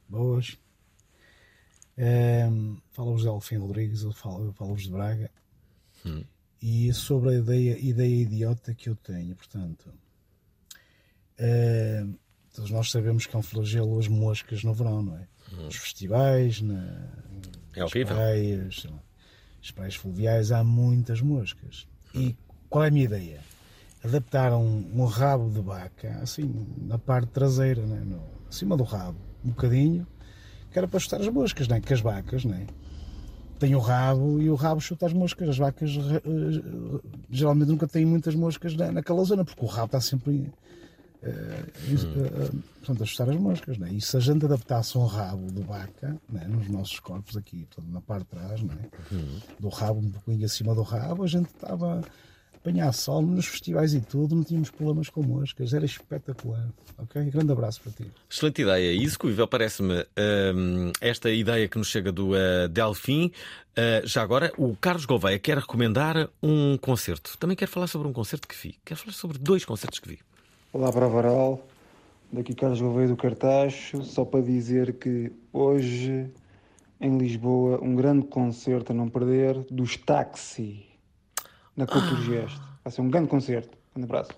[0.08, 0.56] Boas.
[2.02, 5.30] Ehm, Fala-vos de Alfim Rodrigues, eu falo- eu falo-vos de Braga.
[6.04, 6.24] Hum.
[6.62, 9.92] E sobre a ideia, ideia idiota que eu tenho, portanto,
[11.38, 12.14] ehm,
[12.54, 15.26] todos nós sabemos que é um flagelo as moscas no verão, não é?
[15.64, 17.08] Nos festivais, na,
[17.74, 18.14] É nas horrível.
[18.16, 19.02] praias, sei lá,
[19.62, 21.86] as praias fluviais, há muitas moscas.
[22.14, 22.36] E
[22.68, 23.40] qual é a minha ideia?
[24.02, 28.00] Adaptar um, um rabo de vaca, assim, na parte traseira, né?
[28.04, 30.06] no, acima do rabo, um bocadinho,
[30.70, 31.80] que era para chutar as moscas, não é?
[31.80, 32.66] Que as vacas, não é?
[33.58, 35.48] Tem o rabo e o rabo chuta as moscas.
[35.48, 40.00] As vacas eh, geralmente nunca têm muitas moscas na, naquela zona, porque o rabo está
[40.00, 40.50] sempre
[41.22, 43.76] eh, eh, portanto, a chutar as moscas.
[43.76, 43.92] Não é?
[43.92, 46.48] E se a gente adaptasse um rabo de vaca é?
[46.48, 48.88] nos nossos corpos aqui, portanto, na parte de trás, não é?
[49.58, 52.02] do rabo, um pouquinho acima do rabo, a gente estava
[52.60, 56.68] apanhar sol nos festivais e tudo, não tínhamos problemas com moscas, era espetacular.
[56.98, 57.22] Ok?
[57.30, 58.10] Grande abraço para ti.
[58.28, 58.92] Excelente ideia.
[58.92, 60.04] E execuível parece-me
[60.54, 63.32] hum, esta ideia que nos chega do uh, Delfim.
[63.72, 67.36] Uh, já agora, o Carlos Gouveia quer recomendar um concerto.
[67.38, 68.78] Também quer falar sobre um concerto que vi.
[68.84, 70.18] Quer falar sobre dois concertos que vi.
[70.72, 71.66] Olá para Varal,
[72.30, 76.30] daqui Carlos Gouveia do Cartacho, só para dizer que hoje
[77.00, 80.89] em Lisboa um grande concerto a não perder dos Taxi
[81.76, 82.58] na Culturgest.
[82.84, 83.76] Vai ser um grande concerto.
[83.96, 84.30] Um abraço.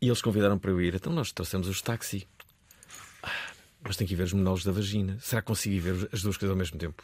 [0.00, 0.94] E eles convidaram para eu ir.
[0.94, 2.26] Então nós trouxemos os táxi.
[3.22, 3.30] Ah,
[3.82, 5.16] Mas tem que ir ver os monólogos da vagina.
[5.20, 7.02] Será que consigo ir ver as duas coisas ao mesmo tempo?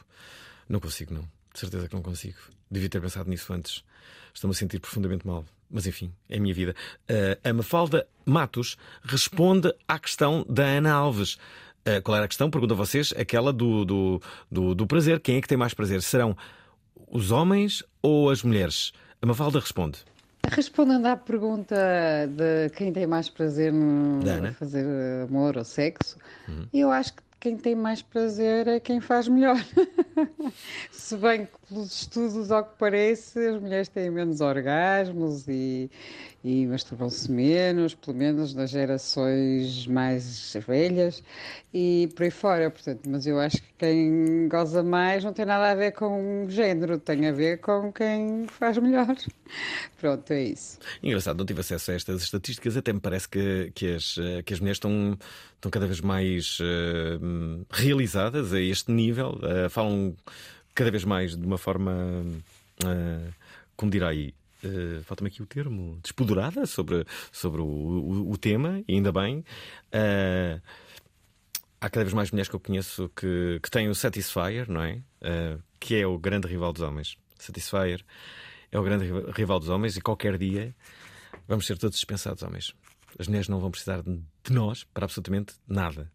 [0.69, 1.23] Não consigo, não.
[1.53, 2.39] De certeza que não consigo.
[2.71, 3.85] Devia ter pensado nisso antes.
[4.33, 5.45] Estou-me a sentir profundamente mal.
[5.71, 6.75] mas enfim, é a minha vida.
[7.09, 11.35] Uh, a Mafalda Matos responde à questão da Ana Alves.
[11.87, 12.51] Uh, qual era a questão?
[12.51, 15.21] Pergunto a vocês, aquela do, do, do, do prazer.
[15.21, 16.03] Quem é que tem mais prazer?
[16.03, 16.37] Serão
[17.09, 18.93] os homens ou as mulheres?
[19.25, 20.01] A Mafalda responde.
[20.51, 21.75] Respondendo à pergunta
[22.29, 24.53] de quem tem mais prazer no Ana?
[24.53, 24.85] fazer
[25.27, 26.67] amor ou sexo, Uhum.
[26.75, 29.57] eu acho que quem tem mais prazer é quem faz melhor.
[30.91, 35.91] Se bem que, pelos estudos, ao que parece, as mulheres têm menos orgasmos e,
[36.43, 41.23] e masturbam-se menos, pelo menos nas gerações mais velhas
[41.73, 42.71] e por aí fora.
[42.71, 46.99] Portanto, mas eu acho que quem goza mais não tem nada a ver com género,
[46.99, 49.15] tem a ver com quem faz melhor.
[50.01, 50.79] Pronto, é isso.
[51.03, 54.53] Engraçado, não tive acesso a estas estatísticas, até me parece que, que, as, eh, que
[54.53, 55.19] as mulheres estão,
[55.55, 56.59] estão cada vez mais
[57.21, 60.04] hum, realizadas a este nível, eh, falam
[60.75, 61.93] cada vez mais de uma forma,
[62.85, 63.31] eh,
[63.77, 68.83] como dirá aí, eh, falta-me aqui o termo, despoderada sobre, sobre o, o, o tema,
[68.89, 69.45] e ainda bem.
[69.93, 70.61] Eh,
[71.81, 75.01] há cada vez mais mulheres que eu conheço que, que têm o Satisfyer, não é?
[75.21, 77.17] Eh, que é o grande rival dos homens.
[77.39, 78.05] Satisfyer
[78.73, 80.75] é o grande riva- rival dos homens e qualquer dia
[81.47, 82.75] vamos ser todos dispensados, homens.
[83.19, 86.11] As mulheres não vão precisar de de nós para absolutamente nada.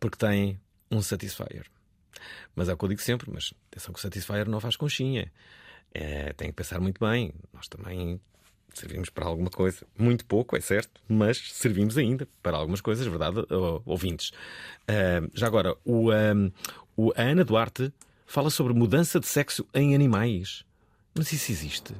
[0.00, 0.58] Porque têm
[0.90, 1.66] um Satisfyer.
[2.54, 5.32] Mas é o que eu digo sempre, mas atenção que o Satisfyer não faz conchinha.
[5.92, 7.32] É, tem que pensar muito bem.
[7.52, 8.20] Nós também
[8.72, 9.86] servimos para alguma coisa.
[9.96, 13.38] Muito pouco, é certo, mas servimos ainda para algumas coisas, verdade,
[13.84, 14.32] ouvintes.
[14.88, 16.34] Ah, já agora, o, ah,
[16.96, 17.92] o- a Ana Duarte
[18.26, 20.64] fala sobre mudança de sexo em animais.
[21.16, 21.94] Mas isso existe?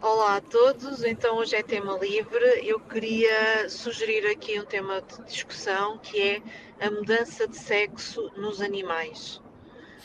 [0.00, 2.44] Olá a todos, então hoje é tema livre.
[2.62, 6.42] Eu queria sugerir aqui um tema de discussão que é
[6.80, 9.40] a mudança de sexo nos animais.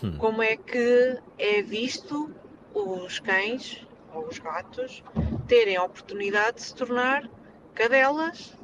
[0.04, 0.18] Hum.
[0.18, 2.34] Como é que é visto
[2.74, 5.04] os cães ou os gatos
[5.48, 7.30] terem a oportunidade de se tornar
[7.74, 8.58] cadelas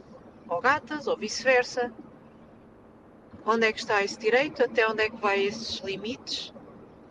[0.47, 1.91] ou gatas ou vice-versa?
[3.45, 4.63] Onde é que está esse direito?
[4.63, 6.53] Até onde é que vai esses limites?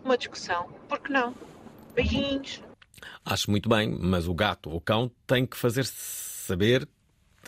[0.05, 0.69] Uma discussão.
[0.89, 1.35] Por que não?
[1.95, 2.63] Beijinhos!
[3.25, 6.89] Acho muito bem, mas o gato ou o cão tem que fazer saber,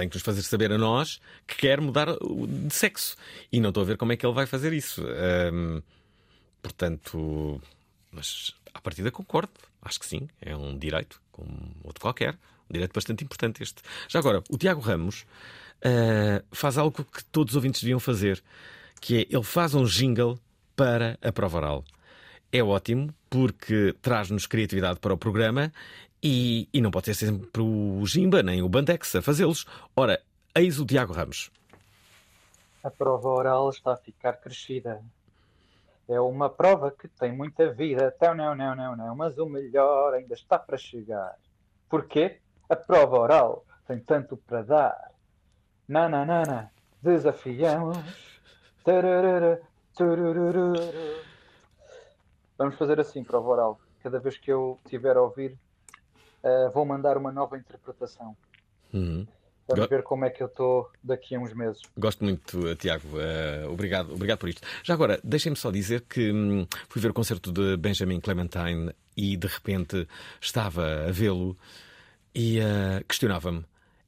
[0.01, 3.17] tem que nos fazer saber a nós que quer mudar de sexo.
[3.53, 5.05] E não estou a ver como é que ele vai fazer isso.
[6.63, 7.61] Portanto,
[8.11, 9.53] mas à partida concordo.
[9.83, 12.35] Acho que sim, é um direito, como outro qualquer.
[12.69, 13.83] Um direito bastante importante este.
[14.09, 15.27] Já agora, o Tiago Ramos
[15.85, 18.43] ah, faz algo que todos os ouvintes deviam fazer,
[19.01, 20.39] que é ele faz um jingle
[20.75, 21.85] para a prova oral.
[22.53, 25.73] É ótimo porque traz-nos criatividade para o programa
[26.23, 29.67] e, e não pode ser sempre o Jimba nem o Bandex a fazê-los.
[29.97, 30.21] Ora,
[30.55, 31.51] eis o Tiago Ramos.
[32.83, 35.03] A prova oral está a ficar crescida.
[36.09, 38.13] É uma prova que tem muita vida.
[38.15, 39.15] Então, não, não, não, não.
[39.15, 41.37] Mas o melhor ainda está para chegar.
[41.89, 42.39] Porquê?
[42.69, 45.11] A prova oral tem tanto para dar.
[45.89, 47.99] Nananana, desafiamos.
[48.85, 49.61] Tararara,
[49.95, 50.73] turururu.
[52.57, 53.81] Vamos fazer assim, prova oral.
[54.03, 55.57] Cada vez que eu tiver a ouvir,
[56.43, 58.37] eh, vou mandar uma nova interpretação.
[58.93, 59.27] Uhum.
[59.69, 61.83] Vamos ver como é que eu estou daqui a uns meses.
[61.97, 63.21] Gosto muito, eh, Tiago.
[63.21, 64.67] eh, obrigado, obrigado por isto.
[64.83, 69.37] Já agora, deixem-me só dizer que hum, fui ver o concerto de Benjamin Clementine e
[69.37, 70.09] de repente
[70.41, 71.57] estava a vê-lo
[72.35, 73.65] e eh, questionava-me: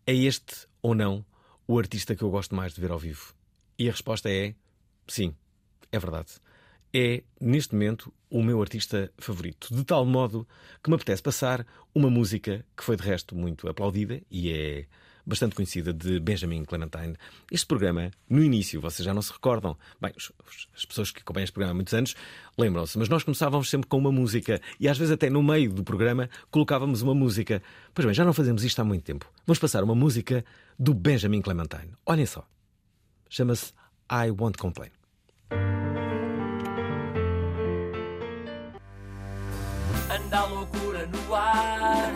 [0.07, 1.25] é este ou não
[1.67, 3.33] o artista que eu gosto mais de ver ao vivo?
[3.79, 4.55] E a resposta é:
[5.07, 5.35] sim,
[5.93, 6.33] é verdade.
[6.95, 9.75] É, neste momento, o meu artista favorito.
[9.75, 10.47] De tal modo
[10.83, 14.87] que me apetece passar uma música que foi, de resto, muito aplaudida e é
[15.25, 17.17] bastante conhecida de Benjamin Clementine.
[17.51, 19.77] Este programa, no início, vocês já não se recordam.
[20.01, 20.13] Bem,
[20.75, 22.15] as pessoas que acompanham este programa há muitos anos
[22.59, 25.85] lembram-se, mas nós começávamos sempre com uma música e às vezes até no meio do
[25.85, 27.63] programa colocávamos uma música.
[27.95, 29.31] Pois bem, já não fazemos isto há muito tempo.
[29.47, 30.45] Vamos passar uma música
[30.79, 31.93] do Benjamin Clementine.
[32.05, 32.47] Olhem só.
[33.29, 33.73] Chama-se
[34.11, 35.02] I Won't Complain.
[40.63, 42.13] Loucura no ar,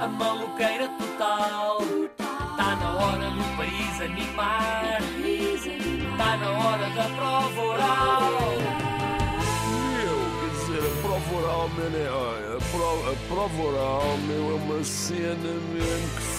[0.00, 1.78] a maluqueira total.
[2.16, 4.98] Tá na hora do país animar,
[6.16, 8.32] tá na hora da prova oral.
[9.92, 14.50] Meu, quer dizer, a prova oral, man, é, olha, a, prova, a prova oral, meu,
[14.50, 16.38] é uma cena, mesmo que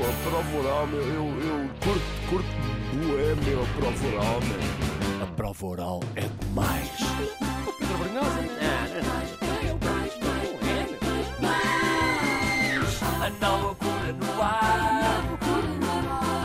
[0.00, 2.48] a prova oral, meu, eu, eu curto, curto
[2.94, 5.22] bué, meu, a prova oral, meu.
[5.22, 7.49] A prova oral é demais.
[7.78, 8.40] Pedro Brunhosa?
[8.42, 9.40] Não, não,
[13.26, 15.38] Anda a loucura no ar,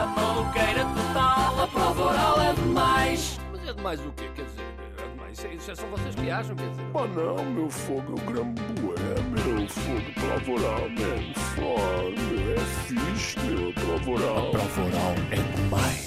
[0.01, 1.63] a maluqueira total.
[1.63, 3.39] A prova oral é demais.
[3.51, 4.29] Mas é demais o quê?
[4.35, 4.65] Quer dizer,
[4.97, 6.85] é demais, isso, são vocês que viajam, quer dizer.
[6.93, 8.95] Oh não, meu fogo, o grande bué,
[9.31, 11.15] meu fogo, prova oral, meu,
[12.51, 14.51] é fixe, meu, prova oral.
[14.51, 16.04] Prova oral é demais.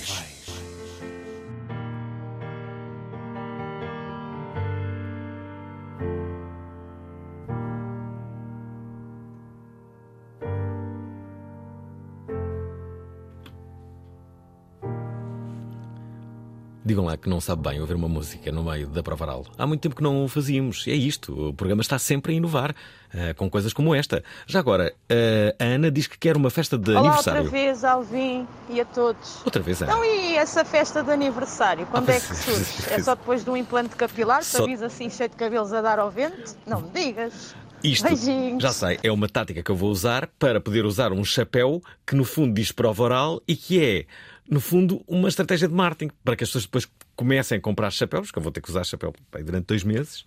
[16.98, 19.46] Digam lá que não sabe bem ouvir uma música no meio da prova oral.
[19.56, 20.84] Há muito tempo que não o fazíamos.
[20.88, 21.50] É isto.
[21.50, 22.74] O programa está sempre a inovar
[23.14, 24.24] eh, com coisas como esta.
[24.48, 27.42] Já agora, eh, a Ana diz que quer uma festa de Olá aniversário.
[27.42, 29.44] outra vez, Alvin e a todos.
[29.44, 29.92] Outra vez, Ana.
[29.92, 31.86] Então e essa festa de aniversário?
[31.86, 32.90] Quando Ah, é que surge?
[32.92, 34.42] É só depois de um implante capilar?
[34.42, 34.84] Só- Só...
[34.84, 36.56] assim cheio de cabelos a dar ao vento?
[36.66, 37.54] Não me digas.
[37.80, 38.60] Isto, Beijinhos.
[38.60, 42.16] já sei, é uma tática que eu vou usar para poder usar um chapéu que
[42.16, 44.04] no fundo diz prova oral e que é,
[44.48, 48.30] no fundo, uma estratégia de marketing para que as pessoas depois comecem a comprar chapéus,
[48.30, 49.12] que eu vou ter que usar chapéu
[49.44, 50.24] durante dois meses,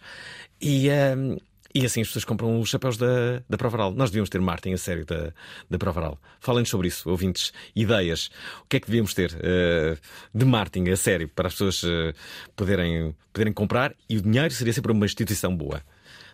[0.62, 1.38] e, ahm,
[1.74, 3.92] e assim as pessoas compram os chapéus da, da prova oral.
[3.94, 5.34] Nós devíamos ter marketing a sério da,
[5.70, 6.22] da prova oral.
[6.40, 8.30] Falem-nos sobre isso, ouvintes, ideias.
[8.64, 9.98] O que é que devíamos ter eh,
[10.36, 12.14] de marketing a sério para as pessoas eh,
[12.56, 15.82] poderem, poderem comprar e o dinheiro seria sempre uma instituição boa.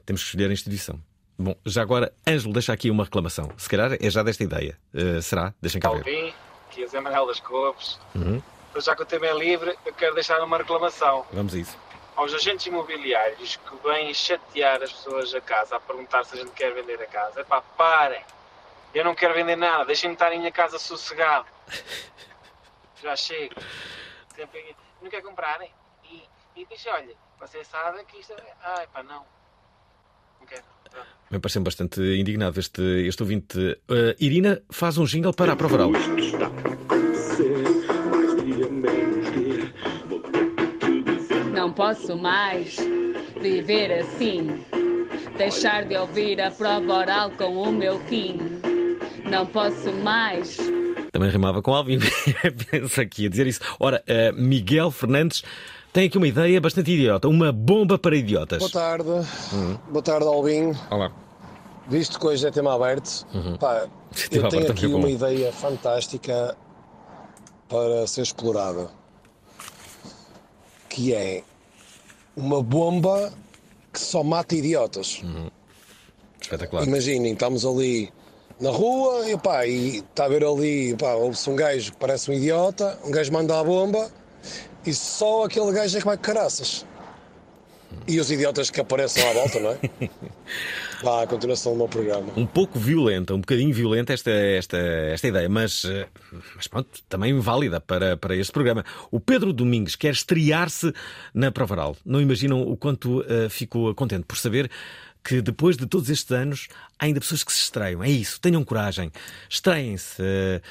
[0.06, 1.00] Temos que escolher a instituição.
[1.38, 3.52] Bom, já agora, Ângelo deixa aqui uma reclamação.
[3.58, 4.76] Se calhar é já desta ideia.
[4.94, 5.54] Eh, será?
[5.62, 6.34] Deixem cá ver.
[6.78, 8.00] É Zé Manuel das Couves.
[8.16, 8.42] Uhum.
[8.74, 11.78] Mas já que o tema é livre, eu quero deixar uma reclamação Vamos a isso.
[12.16, 16.52] aos agentes imobiliários que vêm chatear as pessoas a casa a perguntar se a gente
[16.52, 17.42] quer vender a casa.
[17.42, 18.24] Epá, parem!
[18.94, 21.48] Eu não quero vender nada, deixem-me estar em minha casa sossegado.
[23.02, 23.56] Já chego.
[24.36, 24.76] Sempre...
[25.02, 25.72] Não quer comprarem?
[26.04, 26.24] E,
[26.56, 28.54] e diz, olha, você sabe que isto é...
[28.62, 29.26] Ai, pá, não.
[30.40, 30.64] Não quero.
[31.30, 33.80] Me parece bastante indignado este, este ouvinte.
[33.90, 35.92] Eh, Irina faz um jingle para a prova oral.
[41.54, 42.78] Não posso mais
[43.42, 44.64] viver assim.
[45.38, 48.38] Deixar de ouvir a prova oral com o meu Kim.
[49.30, 50.58] Não posso mais.
[51.12, 52.00] Também rimava com Alvin.
[52.72, 53.60] Pensa aqui a dizer isso.
[53.80, 55.44] Ora, eh, Miguel Fernandes
[55.98, 57.28] tem aqui uma ideia bastante idiota.
[57.28, 58.60] Uma bomba para idiotas.
[58.60, 59.10] Boa tarde.
[59.10, 59.78] Uhum.
[59.90, 60.72] Boa tarde, Alvin.
[60.92, 61.12] Olá.
[61.88, 63.26] Visto que hoje é tema aberto,
[63.60, 63.88] pá,
[64.30, 65.08] Tema eu tenho aberto aqui é uma bom.
[65.08, 66.56] ideia fantástica
[67.68, 68.92] para ser explorada.
[70.88, 71.42] Que é
[72.36, 73.34] uma bomba
[73.92, 75.24] que só mata idiotas.
[76.40, 76.86] Espetacular.
[76.86, 78.14] Imaginem, estamos ali
[78.62, 82.30] na rua e, pá, e está a ver ali, pá, ouve-se um gajo que parece
[82.30, 84.12] um idiota, um gajo manda a bomba
[84.88, 86.86] e só aquele gajo é que vai caraças.
[88.08, 89.80] E os idiotas que aparecem à volta, não é?
[91.04, 92.32] Vá, a continuação do meu programa.
[92.36, 96.08] Um pouco violenta, um bocadinho violenta esta, esta, esta ideia, mas, eh,
[96.56, 98.84] mas pronto, também válida para, para este programa.
[99.12, 100.94] O Pedro Domingues quer estrear-se
[101.34, 101.98] na Prova Oral.
[102.06, 104.72] Não imaginam o quanto eh, ficou contente por saber
[105.24, 106.68] que depois de todos estes anos
[106.98, 108.02] há ainda pessoas que se estreiam.
[108.04, 109.12] É isso, tenham coragem,
[109.50, 110.16] estreiem-se.
[110.20, 110.62] eh,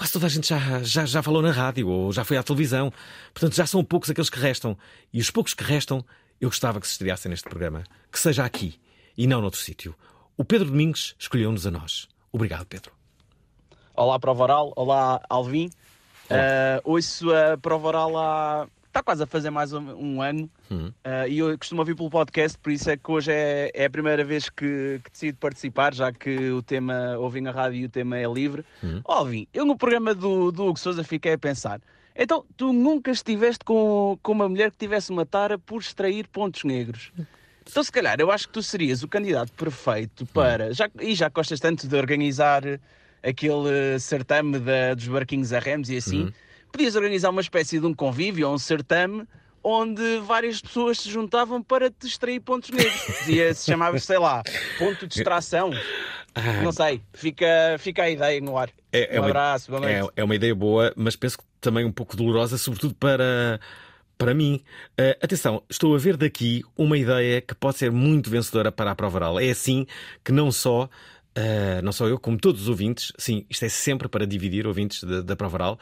[0.00, 2.90] Quase toda a gente já, já, já falou na rádio ou já foi à televisão.
[3.34, 4.74] Portanto, já são poucos aqueles que restam.
[5.12, 6.02] E os poucos que restam,
[6.40, 7.84] eu gostava que se estreassem neste programa.
[8.10, 8.80] Que seja aqui
[9.14, 9.94] e não noutro sítio.
[10.38, 12.08] O Pedro Domingos escolheu-nos a nós.
[12.32, 12.92] Obrigado, Pedro.
[13.94, 14.72] Olá, Prova Oral.
[14.74, 15.66] Olá, Alvin.
[16.30, 18.68] Uh, ouço a Prova Oral há...
[18.90, 20.88] Está quase a fazer mais um, um ano Hum.
[21.04, 23.90] uh, e eu costumo ouvir pelo podcast, por isso é que hoje é, é a
[23.90, 27.88] primeira vez que, que decido participar, já que o tema, ouvi na rádio e o
[27.88, 28.64] tema é livre.
[28.82, 29.00] Hum.
[29.04, 31.80] Alvin, eu no programa do, do Hugo Souza fiquei a pensar,
[32.16, 36.64] então tu nunca estiveste com, com uma mulher que tivesse uma tara por extrair pontos
[36.64, 37.12] negros.
[37.68, 40.72] Então, se calhar, eu acho que tu serias o candidato perfeito para.
[40.74, 42.62] Já, e já gostas tanto de organizar
[43.22, 46.32] aquele certame da- dos barquinhos a remos e assim, Uhum.
[46.70, 49.26] Podias organizar uma espécie de um convívio ou um certame
[49.62, 53.00] onde várias pessoas se juntavam para te extrair pontos negros.
[53.06, 54.42] Dizia, se chamava, sei lá,
[54.78, 55.70] ponto de extração.
[56.62, 58.70] Não sei, fica, fica a ideia no ar.
[58.92, 61.92] É, um uma, abraço, boa é, é uma ideia boa, mas penso que também um
[61.92, 63.60] pouco dolorosa, sobretudo para,
[64.16, 64.62] para mim.
[64.96, 68.94] Eh, atenção, estou a ver daqui uma ideia que pode ser muito vencedora para a
[68.94, 69.40] prova oral.
[69.40, 69.86] É assim
[70.24, 70.88] que não só,
[71.34, 75.02] eh, não só eu, como todos os ouvintes, sim, isto é sempre para dividir ouvintes
[75.02, 75.78] da, da prova oral,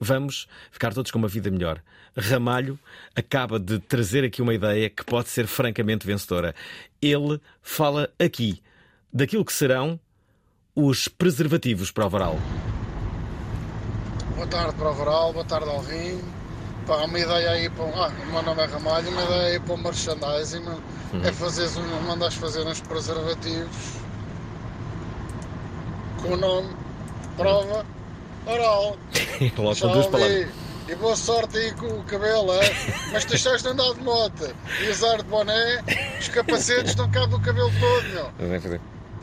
[0.00, 1.80] vamos ficar todos com uma vida melhor.
[2.16, 2.78] Ramalho
[3.14, 6.54] acaba de trazer aqui uma ideia que pode ser francamente vencedora.
[7.02, 8.62] Ele fala aqui
[9.12, 9.98] daquilo que serão
[10.76, 12.38] os preservativos prova oral.
[14.34, 16.20] Boa tarde para o Varal, boa tarde ao Rim.
[16.86, 17.84] Pá, uma ideia aí para.
[17.84, 20.72] um- Ah, o meu nome é Ramalho, uma ideia aí para o merchandising meu,
[21.12, 21.22] Uhum.
[21.24, 23.94] é fazeres um, mandares fazer uns preservativos
[26.20, 26.74] com o nome
[27.36, 27.84] Prova
[28.46, 28.96] Oral.
[29.58, 30.48] Logo com duas palavras.
[30.88, 32.70] e boa sorte aí com o cabelo, é?
[33.12, 35.82] mas deixaste de andar de moto e usar de boné,
[36.18, 38.32] os capacetes não cabem o cabelo todo, meu.
[38.38, 38.80] Não vai fazer.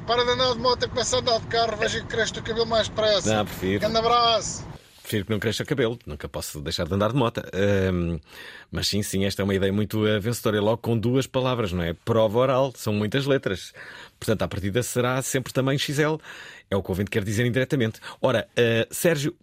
[0.07, 2.43] Para de andar de moto e começa a andar de carro, veja que cresce o
[2.43, 3.35] cabelo mais depressa.
[3.35, 3.79] Não, prefiro.
[3.79, 4.65] Grande abraço.
[5.03, 7.41] Prefiro que não cresça o cabelo, nunca posso deixar de andar de moto.
[7.53, 8.19] Ahm,
[8.71, 10.61] mas sim, sim, esta é uma ideia muito eh, vencedora.
[10.61, 11.93] Logo com duas palavras, não é?
[11.93, 13.73] Prova oral, são muitas letras.
[14.19, 16.15] Portanto, a partida será sempre também XL.
[16.71, 17.99] É o que o ouvinte quer dizer indiretamente.
[18.21, 19.35] Ora, eh, Sérgio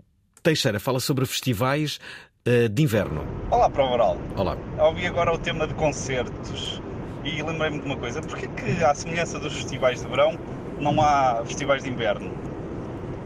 [0.42, 2.00] Teixeira fala sobre festivais
[2.46, 3.22] eh, de inverno.
[3.50, 4.16] Olá, Prova Oral.
[4.34, 4.56] Olá.
[4.78, 6.80] Ouvi agora o tema de concertos
[7.22, 8.22] e lembrei-me de uma coisa.
[8.22, 10.38] Porquê que, à semelhança dos festivais de verão,
[10.80, 12.32] não há festivais de inverno?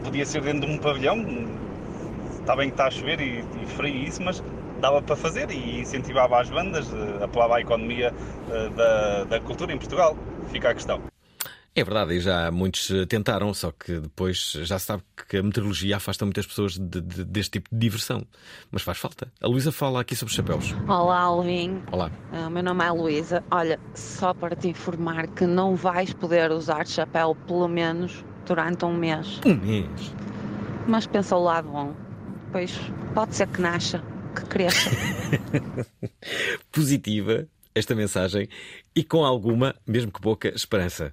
[0.03, 1.25] Podia ser dentro de um pavilhão,
[2.41, 4.43] está bem que está a chover e, e frio isso, mas
[4.81, 8.13] dava para fazer e incentivava as bandas, eh, apelava à economia
[8.75, 10.17] da, da cultura em Portugal.
[10.51, 11.12] Fica a questão.
[11.75, 15.41] É verdade, e já muitos eh, tentaram, só que depois já se sabe que a
[15.41, 18.27] meteorologia afasta muitas pessoas de- de- deste tipo de diversão.
[18.71, 19.31] Mas faz falta.
[19.41, 20.71] A Luísa fala aqui sobre os chapéus.
[20.87, 21.81] Olá, Alvin.
[21.91, 22.11] Olá.
[22.31, 23.43] Ah, O meu nome é Luísa.
[23.49, 28.93] Olha, só para te informar que não vais poder usar chapéu pelo menos durante um
[28.95, 29.39] mês.
[29.43, 30.13] Um mês?
[30.87, 31.95] Mas pensa o lado bom.
[32.51, 32.71] Pois
[33.15, 34.03] pode ser que nasça,
[34.35, 34.91] que cresça.
[36.71, 38.47] Positiva esta mensagem
[38.95, 41.11] e com alguma, mesmo que pouca, esperança.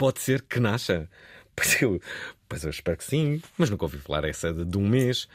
[0.00, 1.06] Pode ser que nasça.
[1.54, 2.00] Pois eu,
[2.48, 5.28] pois eu espero que sim, mas nunca ouvi falar essa de, de um mês.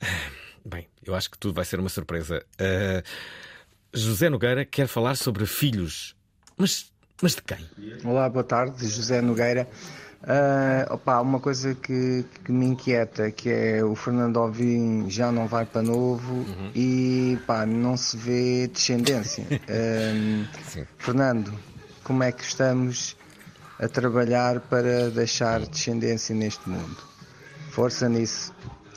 [0.64, 2.44] Bem, eu acho que tudo vai ser uma surpresa.
[2.58, 3.04] Ah,
[3.94, 6.16] José Nogueira quer falar sobre filhos.
[6.56, 6.90] Mas,
[7.22, 7.58] mas de quem?
[8.04, 9.68] Olá, boa tarde, José Nogueira.
[10.24, 15.46] Ah, opa, uma coisa que, que me inquieta que é o Fernando Alvim já não
[15.46, 16.44] vai para novo
[16.74, 19.46] e pá, não se vê descendência.
[19.70, 21.54] Ah, Fernando,
[22.02, 23.16] como é que estamos
[23.80, 26.96] a trabalhar para deixar descendência neste mundo?
[27.70, 28.54] Força nisso.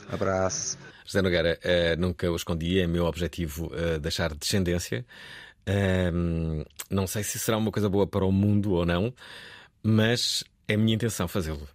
[0.08, 0.78] Abraço.
[1.06, 5.04] José Nogueira, eh, nunca o escondi, é meu objetivo eh, deixar descendência.
[5.66, 9.12] Ahm, não sei se será uma coisa boa para o mundo ou não,
[9.82, 11.66] mas é minha intenção fazê-lo.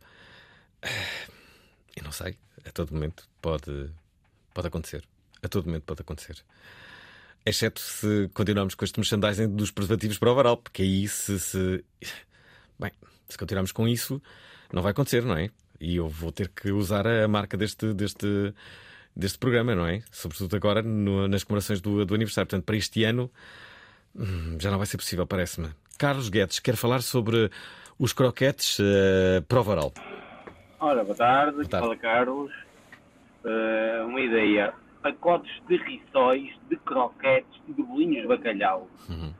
[1.96, 3.90] Eu não sei, a todo momento pode,
[4.54, 5.04] pode acontecer.
[5.42, 6.38] A todo momento pode acontecer.
[7.46, 11.84] Exceto se continuarmos com este merchandising dos preservativos para o varal, porque aí se, se.
[12.80, 12.92] Bem,
[13.28, 14.22] se continuarmos com isso,
[14.72, 15.50] não vai acontecer, não é?
[15.80, 18.54] E eu vou ter que usar a marca deste, deste,
[19.16, 20.02] deste programa, não é?
[20.12, 22.48] Sobretudo agora no- nas comemorações do, do aniversário.
[22.48, 23.30] Portanto, para este ano
[24.16, 25.70] hum, já não vai ser possível, parece-me.
[25.98, 27.50] Carlos Guedes quer falar sobre
[27.98, 29.94] os croquetes uh, para o varal.
[30.80, 31.86] Ora, boa tarde, Boa tarde.
[31.88, 32.52] fala Carlos.
[33.44, 38.90] Eh, uma ideia: pacotes de rissóis, de croquetes e de bolinhos de bacalhau.
[39.10, 39.34] Uhum.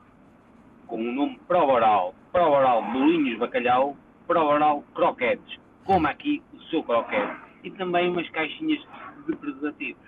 [0.90, 2.14] Com o nome Prova Oral.
[2.32, 5.58] Prova Oral Bolinhos Bacalhau, Prova Oral Croquetes.
[5.84, 7.32] Coma aqui o seu croquete.
[7.62, 8.80] E também umas caixinhas
[9.26, 10.02] de preservativos.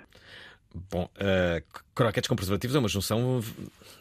[0.91, 1.63] Bom, uh,
[1.95, 3.41] croquetes com preservativos é uma junção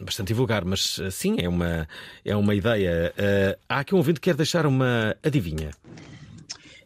[0.00, 1.86] bastante vulgar, mas uh, sim, é uma,
[2.24, 3.12] é uma ideia.
[3.16, 5.70] Uh, há aqui um ouvinte que quer deixar uma adivinha.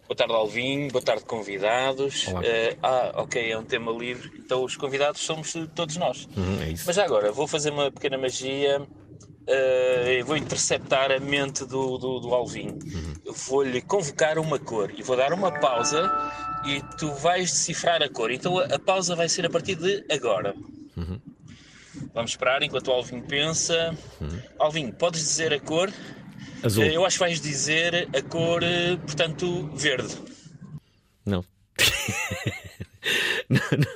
[0.07, 0.88] Boa tarde, Alvin.
[0.88, 2.28] Boa tarde, convidados.
[2.28, 2.40] Olá.
[2.44, 4.30] Eh, ah, ok, é um tema livre.
[4.38, 6.28] Então, os convidados somos todos nós.
[6.36, 6.84] Uhum, é isso.
[6.86, 8.86] Mas já agora, vou fazer uma pequena magia.
[9.47, 12.78] Eh, vou interceptar a mente do, do, do Alvin.
[13.24, 16.11] Eu Vou-lhe convocar uma cor e vou dar uma pausa
[16.66, 18.30] e tu vais decifrar a cor.
[18.30, 20.55] Então, a, a pausa vai ser a partir de agora.
[20.97, 21.20] Uhum.
[22.12, 23.97] Vamos esperar enquanto o Alvin pensa.
[24.59, 25.90] Alvin, podes dizer a cor?
[26.62, 26.84] Azul.
[26.84, 30.14] Eh, Eu acho que vais dizer a cor, eh, portanto, verde.
[31.24, 31.44] Não.
[33.49, 33.86] não, não,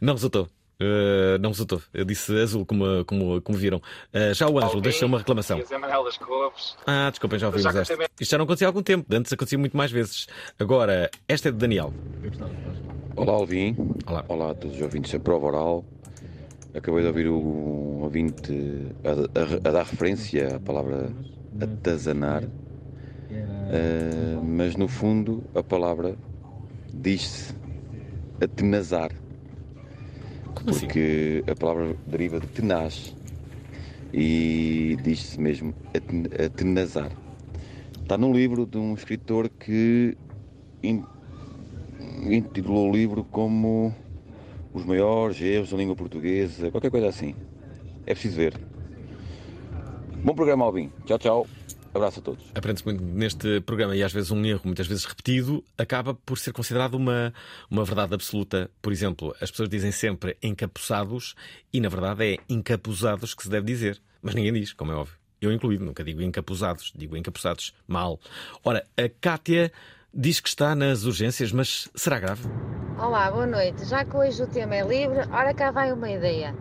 [0.00, 0.48] não resultou.
[0.80, 1.82] Uh, não resultou.
[1.92, 3.78] Eu disse azul, como, como, como viram.
[4.14, 5.58] Uh, já o Ângelo deixa uma reclamação.
[6.26, 6.76] Couves.
[6.86, 7.94] Ah, desculpem, já ouvimos esta.
[8.18, 9.04] Isto já não acontecia há algum tempo.
[9.14, 10.26] Antes acontecia muito mais vezes.
[10.58, 11.92] Agora, esta é de Daniel.
[13.16, 13.76] Olá, Alvin.
[14.06, 14.50] Olá.
[14.50, 15.84] a todos os ouvintes da Prova Oral.
[16.74, 18.52] Acabei de ouvir um ouvinte
[19.04, 19.10] a,
[19.66, 21.10] a- a dar referência à palavra
[21.60, 22.44] atazanar,
[23.30, 26.16] Ah, mas no fundo a palavra
[26.94, 27.54] diz-se
[28.42, 29.10] atenazar.
[30.64, 33.14] Porque a palavra deriva de tenaz
[34.12, 37.10] e diz-se mesmo aten- atenazar.
[38.02, 40.16] Está num livro de um escritor que
[40.82, 41.04] in-
[42.28, 43.94] intitulou o livro como
[44.74, 47.34] Os Maiores Erros da Língua Portuguesa, qualquer coisa assim.
[48.06, 48.54] É preciso ver.
[50.24, 50.90] Bom programa, Alvin.
[51.06, 51.46] Tchau, tchau.
[51.92, 52.44] Abraço a todos.
[52.54, 56.52] Aprende-se muito neste programa e às vezes um erro, muitas vezes repetido, acaba por ser
[56.52, 57.34] considerado uma,
[57.68, 58.70] uma verdade absoluta.
[58.80, 61.34] Por exemplo, as pessoas dizem sempre encapuçados
[61.72, 64.00] e na verdade é encapuzados que se deve dizer.
[64.22, 65.14] Mas ninguém diz, como é óbvio.
[65.40, 67.74] Eu incluído, nunca digo encapuzados, digo encapuçados.
[67.88, 68.20] Mal.
[68.62, 69.72] Ora, a Cátia
[70.12, 72.46] diz que está nas urgências, mas será grave?
[72.98, 73.86] Olá, boa noite.
[73.86, 76.54] Já que hoje o tema é livre, ora cá vai uma ideia.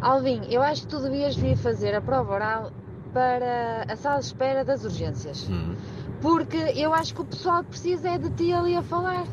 [0.00, 2.72] Alvin, eu acho que tu devias vir fazer a prova oral
[3.12, 5.48] para a sala de espera das urgências.
[6.20, 9.26] Porque eu acho que o pessoal precisa é de ti ali a falar.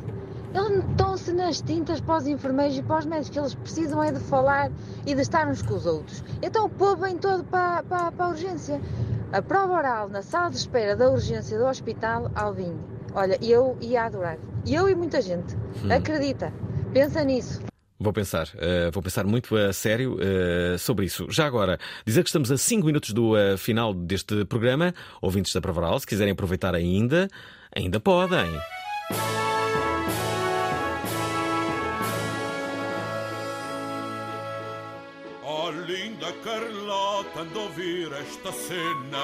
[0.53, 4.19] Eles estão-se nas tintas para os enfermeiros e para os médicos, eles precisam é de
[4.19, 4.71] falar
[5.05, 6.23] e de estar uns com os outros.
[6.41, 8.81] Então o povo vem todo para, para, para a urgência.
[9.31, 12.75] A prova oral na sala de espera da urgência do hospital, Alvin.
[13.13, 14.37] Olha, eu ia adorar.
[14.65, 15.55] Eu e muita gente.
[15.83, 15.91] Hum.
[15.91, 16.51] Acredita.
[16.91, 17.68] Pensa nisso.
[18.01, 21.27] Vou pensar, uh, vou pensar muito a sério uh, sobre isso.
[21.29, 24.93] Já agora, dizer que estamos a 5 minutos do uh, final deste programa.
[25.21, 27.27] Ouvintes da Provaral, se quiserem aproveitar ainda,
[27.75, 28.47] ainda podem.
[35.43, 39.17] Oh, linda Carlota, ando a ouvir esta cena.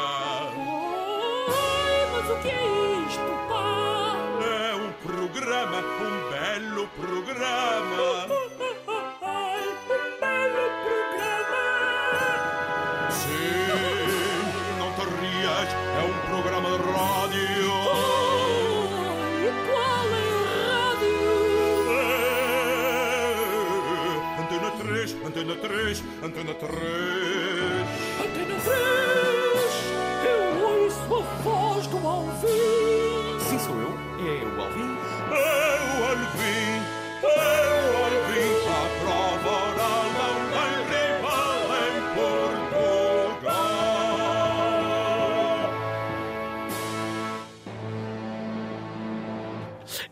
[1.48, 4.16] Ai, mas o que é isto, pá?
[4.44, 7.65] É um programa, um belo programa.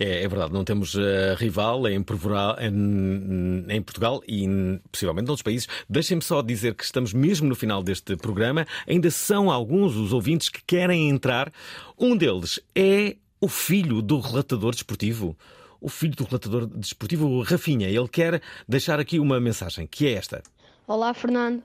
[0.03, 0.99] É, é verdade, não temos uh,
[1.37, 4.45] rival em, Portugal- em- em Portugal e
[4.91, 5.67] possivelmente noutros países.
[5.89, 8.67] Deixem-me só dizer que estamos mesmo no final deste programa.
[8.85, 11.49] Ainda são alguns os ouvintes que querem entrar.
[11.97, 15.37] Um deles é o filho do relatador desportivo.
[15.79, 17.87] O filho do relatador desportivo, Rafinha.
[17.87, 20.43] Ele quer deixar aqui uma mensagem, que é esta.
[20.85, 21.63] Olá, Fernando.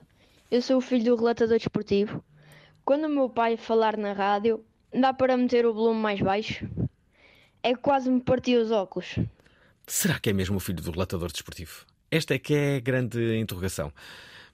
[0.49, 2.23] Eu sou o filho do relatador desportivo.
[2.85, 4.63] Quando o meu pai falar na rádio,
[4.93, 6.65] dá para meter o volume mais baixo?
[7.61, 9.15] É que quase me partiu os óculos.
[9.85, 11.85] Será que é mesmo o filho do relatador desportivo?
[12.11, 13.91] Esta é que é a grande interrogação.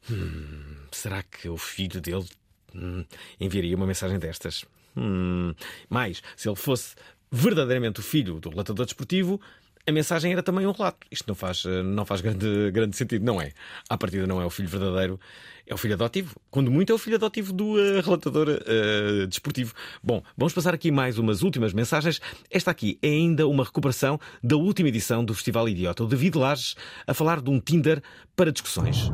[0.10, 2.26] Hum, será que o filho dele
[2.74, 3.06] hum,
[3.40, 4.66] enviaria uma mensagem destas?
[4.96, 5.54] Hum,
[5.90, 6.96] mais, se ele fosse
[7.32, 9.40] verdadeiramente o filho do relatador desportivo,
[9.88, 11.06] a mensagem era também um relato.
[11.12, 13.52] Isto não faz, eh, não faz grande, grande sentido, não é?
[13.90, 15.20] À partida não é o filho verdadeiro,
[15.68, 16.36] é o filho adotivo.
[16.50, 19.74] Quando muito é o filho adotivo do eh, relatador eh, desportivo.
[20.04, 22.20] Bom, vamos passar aqui mais umas últimas mensagens.
[22.50, 26.04] Esta aqui é ainda uma recuperação da última edição do Festival Idiota.
[26.04, 26.76] O David Lages
[27.06, 28.02] a falar de um Tinder
[28.36, 29.12] para discussões.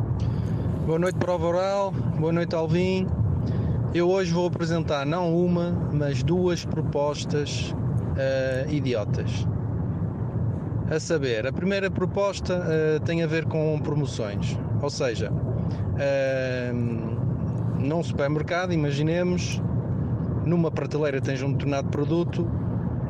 [0.85, 1.91] Boa noite, prova oral.
[1.91, 3.07] Boa noite, Alvin.
[3.93, 7.75] Eu hoje vou apresentar não uma, mas duas propostas
[8.17, 9.45] eh, idiotas.
[10.91, 14.57] A saber, a primeira proposta eh, tem a ver com promoções.
[14.81, 15.31] Ou seja,
[15.97, 16.73] eh,
[17.79, 19.61] num supermercado, imaginemos,
[20.45, 22.45] numa prateleira tens um determinado produto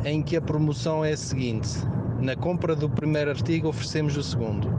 [0.05, 1.69] em que a promoção é a seguinte:
[2.19, 4.71] na compra do primeiro artigo oferecemos o segundo.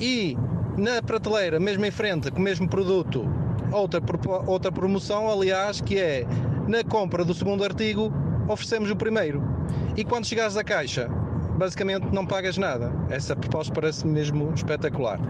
[0.00, 0.34] E
[0.78, 3.28] na prateleira, mesmo em frente, com o mesmo produto,
[3.70, 4.00] outra,
[4.46, 6.26] outra promoção, aliás, que é
[6.66, 8.10] na compra do segundo artigo,
[8.48, 9.42] oferecemos o primeiro.
[9.94, 11.10] E quando chegares à caixa,
[11.58, 12.90] basicamente não pagas nada.
[13.10, 15.20] Essa proposta parece mesmo espetacular.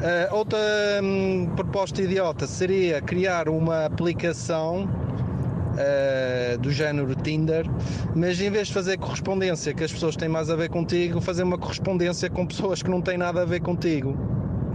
[0.00, 0.58] Ah, outra
[1.02, 7.66] hum, proposta idiota seria criar uma aplicação uh, do género Tinder,
[8.14, 11.42] mas em vez de fazer correspondência que as pessoas têm mais a ver contigo, fazer
[11.42, 14.16] uma correspondência com pessoas que não têm nada a ver contigo.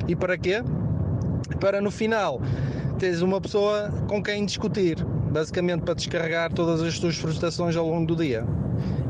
[0.08, 0.62] E para quê?
[1.60, 2.42] Para no final
[3.00, 8.08] teres uma pessoa com quem discutir, basicamente para descarregar todas as tuas frustrações ao longo
[8.08, 8.46] do dia.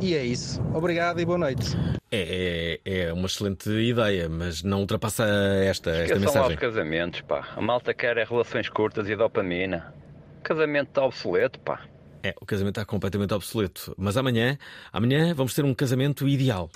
[0.01, 0.61] E é isso.
[0.73, 1.75] Obrigado e boa noite.
[2.11, 6.55] É, é, é uma excelente ideia, mas não ultrapassa esta, esta Esqueçam lá mensagem.
[6.55, 7.47] os casamentos, pá.
[7.55, 9.93] A malta quer é relações curtas e dopamina.
[10.43, 11.81] Casamento está obsoleto, pá.
[12.21, 13.93] É, o casamento está completamente obsoleto.
[13.97, 14.57] Mas amanhã,
[14.91, 16.69] amanhã vamos ter um casamento ideal.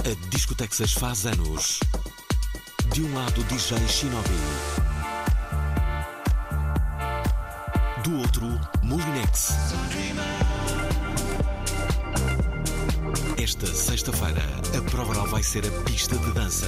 [0.00, 1.80] A Discotexas faz anos.
[2.92, 4.28] De um lado, DJ Shinobi.
[8.04, 8.46] Do outro,
[8.82, 9.56] Molinex.
[13.46, 14.42] Esta sexta-feira,
[14.76, 16.66] a prova vai ser a pista de dança.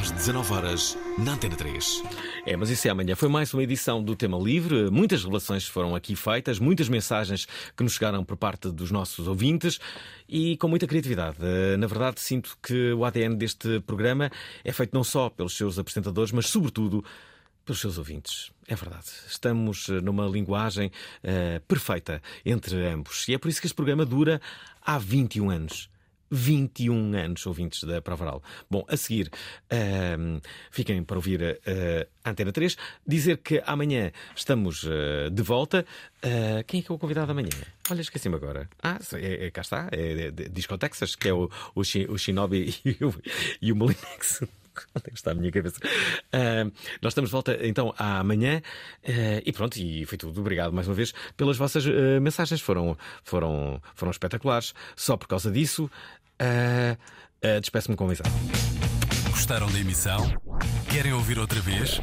[0.00, 2.02] Às 19 horas na Antena 3.
[2.46, 3.14] É, mas isso é amanhã.
[3.14, 4.90] Foi mais uma edição do Tema Livre.
[4.90, 9.78] Muitas relações foram aqui feitas, muitas mensagens que nos chegaram por parte dos nossos ouvintes
[10.26, 11.36] e com muita criatividade.
[11.42, 14.30] Eh, Na verdade, sinto que o ADN deste programa
[14.64, 17.04] é feito não só pelos seus apresentadores, mas sobretudo
[17.66, 18.50] pelos seus ouvintes.
[18.66, 19.04] É verdade.
[19.26, 20.90] Estamos eh, numa linguagem
[21.22, 23.28] eh, perfeita entre ambos.
[23.28, 24.40] E é por isso que este programa dura
[24.88, 25.90] há 21 anos.
[26.30, 28.42] 21 anos, ouvintes da Prova Oral.
[28.70, 29.30] Bom, a seguir,
[29.72, 32.76] uh, fiquem para ouvir uh, a Antena 3.
[33.06, 35.84] Dizer que amanhã estamos uh, de volta.
[36.18, 37.48] Uh, quem é que é o convidado amanhã?
[37.90, 38.68] Olha, esqueci-me agora.
[38.82, 42.74] Ah, é, é, cá está, é, é Disco Texas, que é o, o, o Shinobi
[42.84, 43.14] e o,
[43.62, 44.42] e o Molinex.
[44.94, 45.76] Onde está a minha cabeça?
[45.84, 46.72] Uh,
[47.02, 48.62] nós estamos de volta então amanhã
[49.04, 50.40] uh, e pronto, e foi tudo.
[50.40, 54.74] Obrigado mais uma vez pelas vossas uh, mensagens, foram, foram, foram espetaculares.
[54.96, 55.90] Só por causa disso,
[57.60, 58.30] despeço-me com exame.
[59.30, 60.30] Gostaram da emissão?
[60.90, 62.00] Querem ouvir outra vez?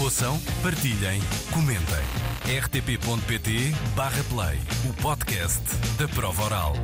[0.00, 1.20] Ouçam, partilhem,
[1.52, 2.04] comentem.
[2.60, 3.64] rtp.pt/play
[4.88, 5.62] o podcast
[5.98, 6.74] da prova oral.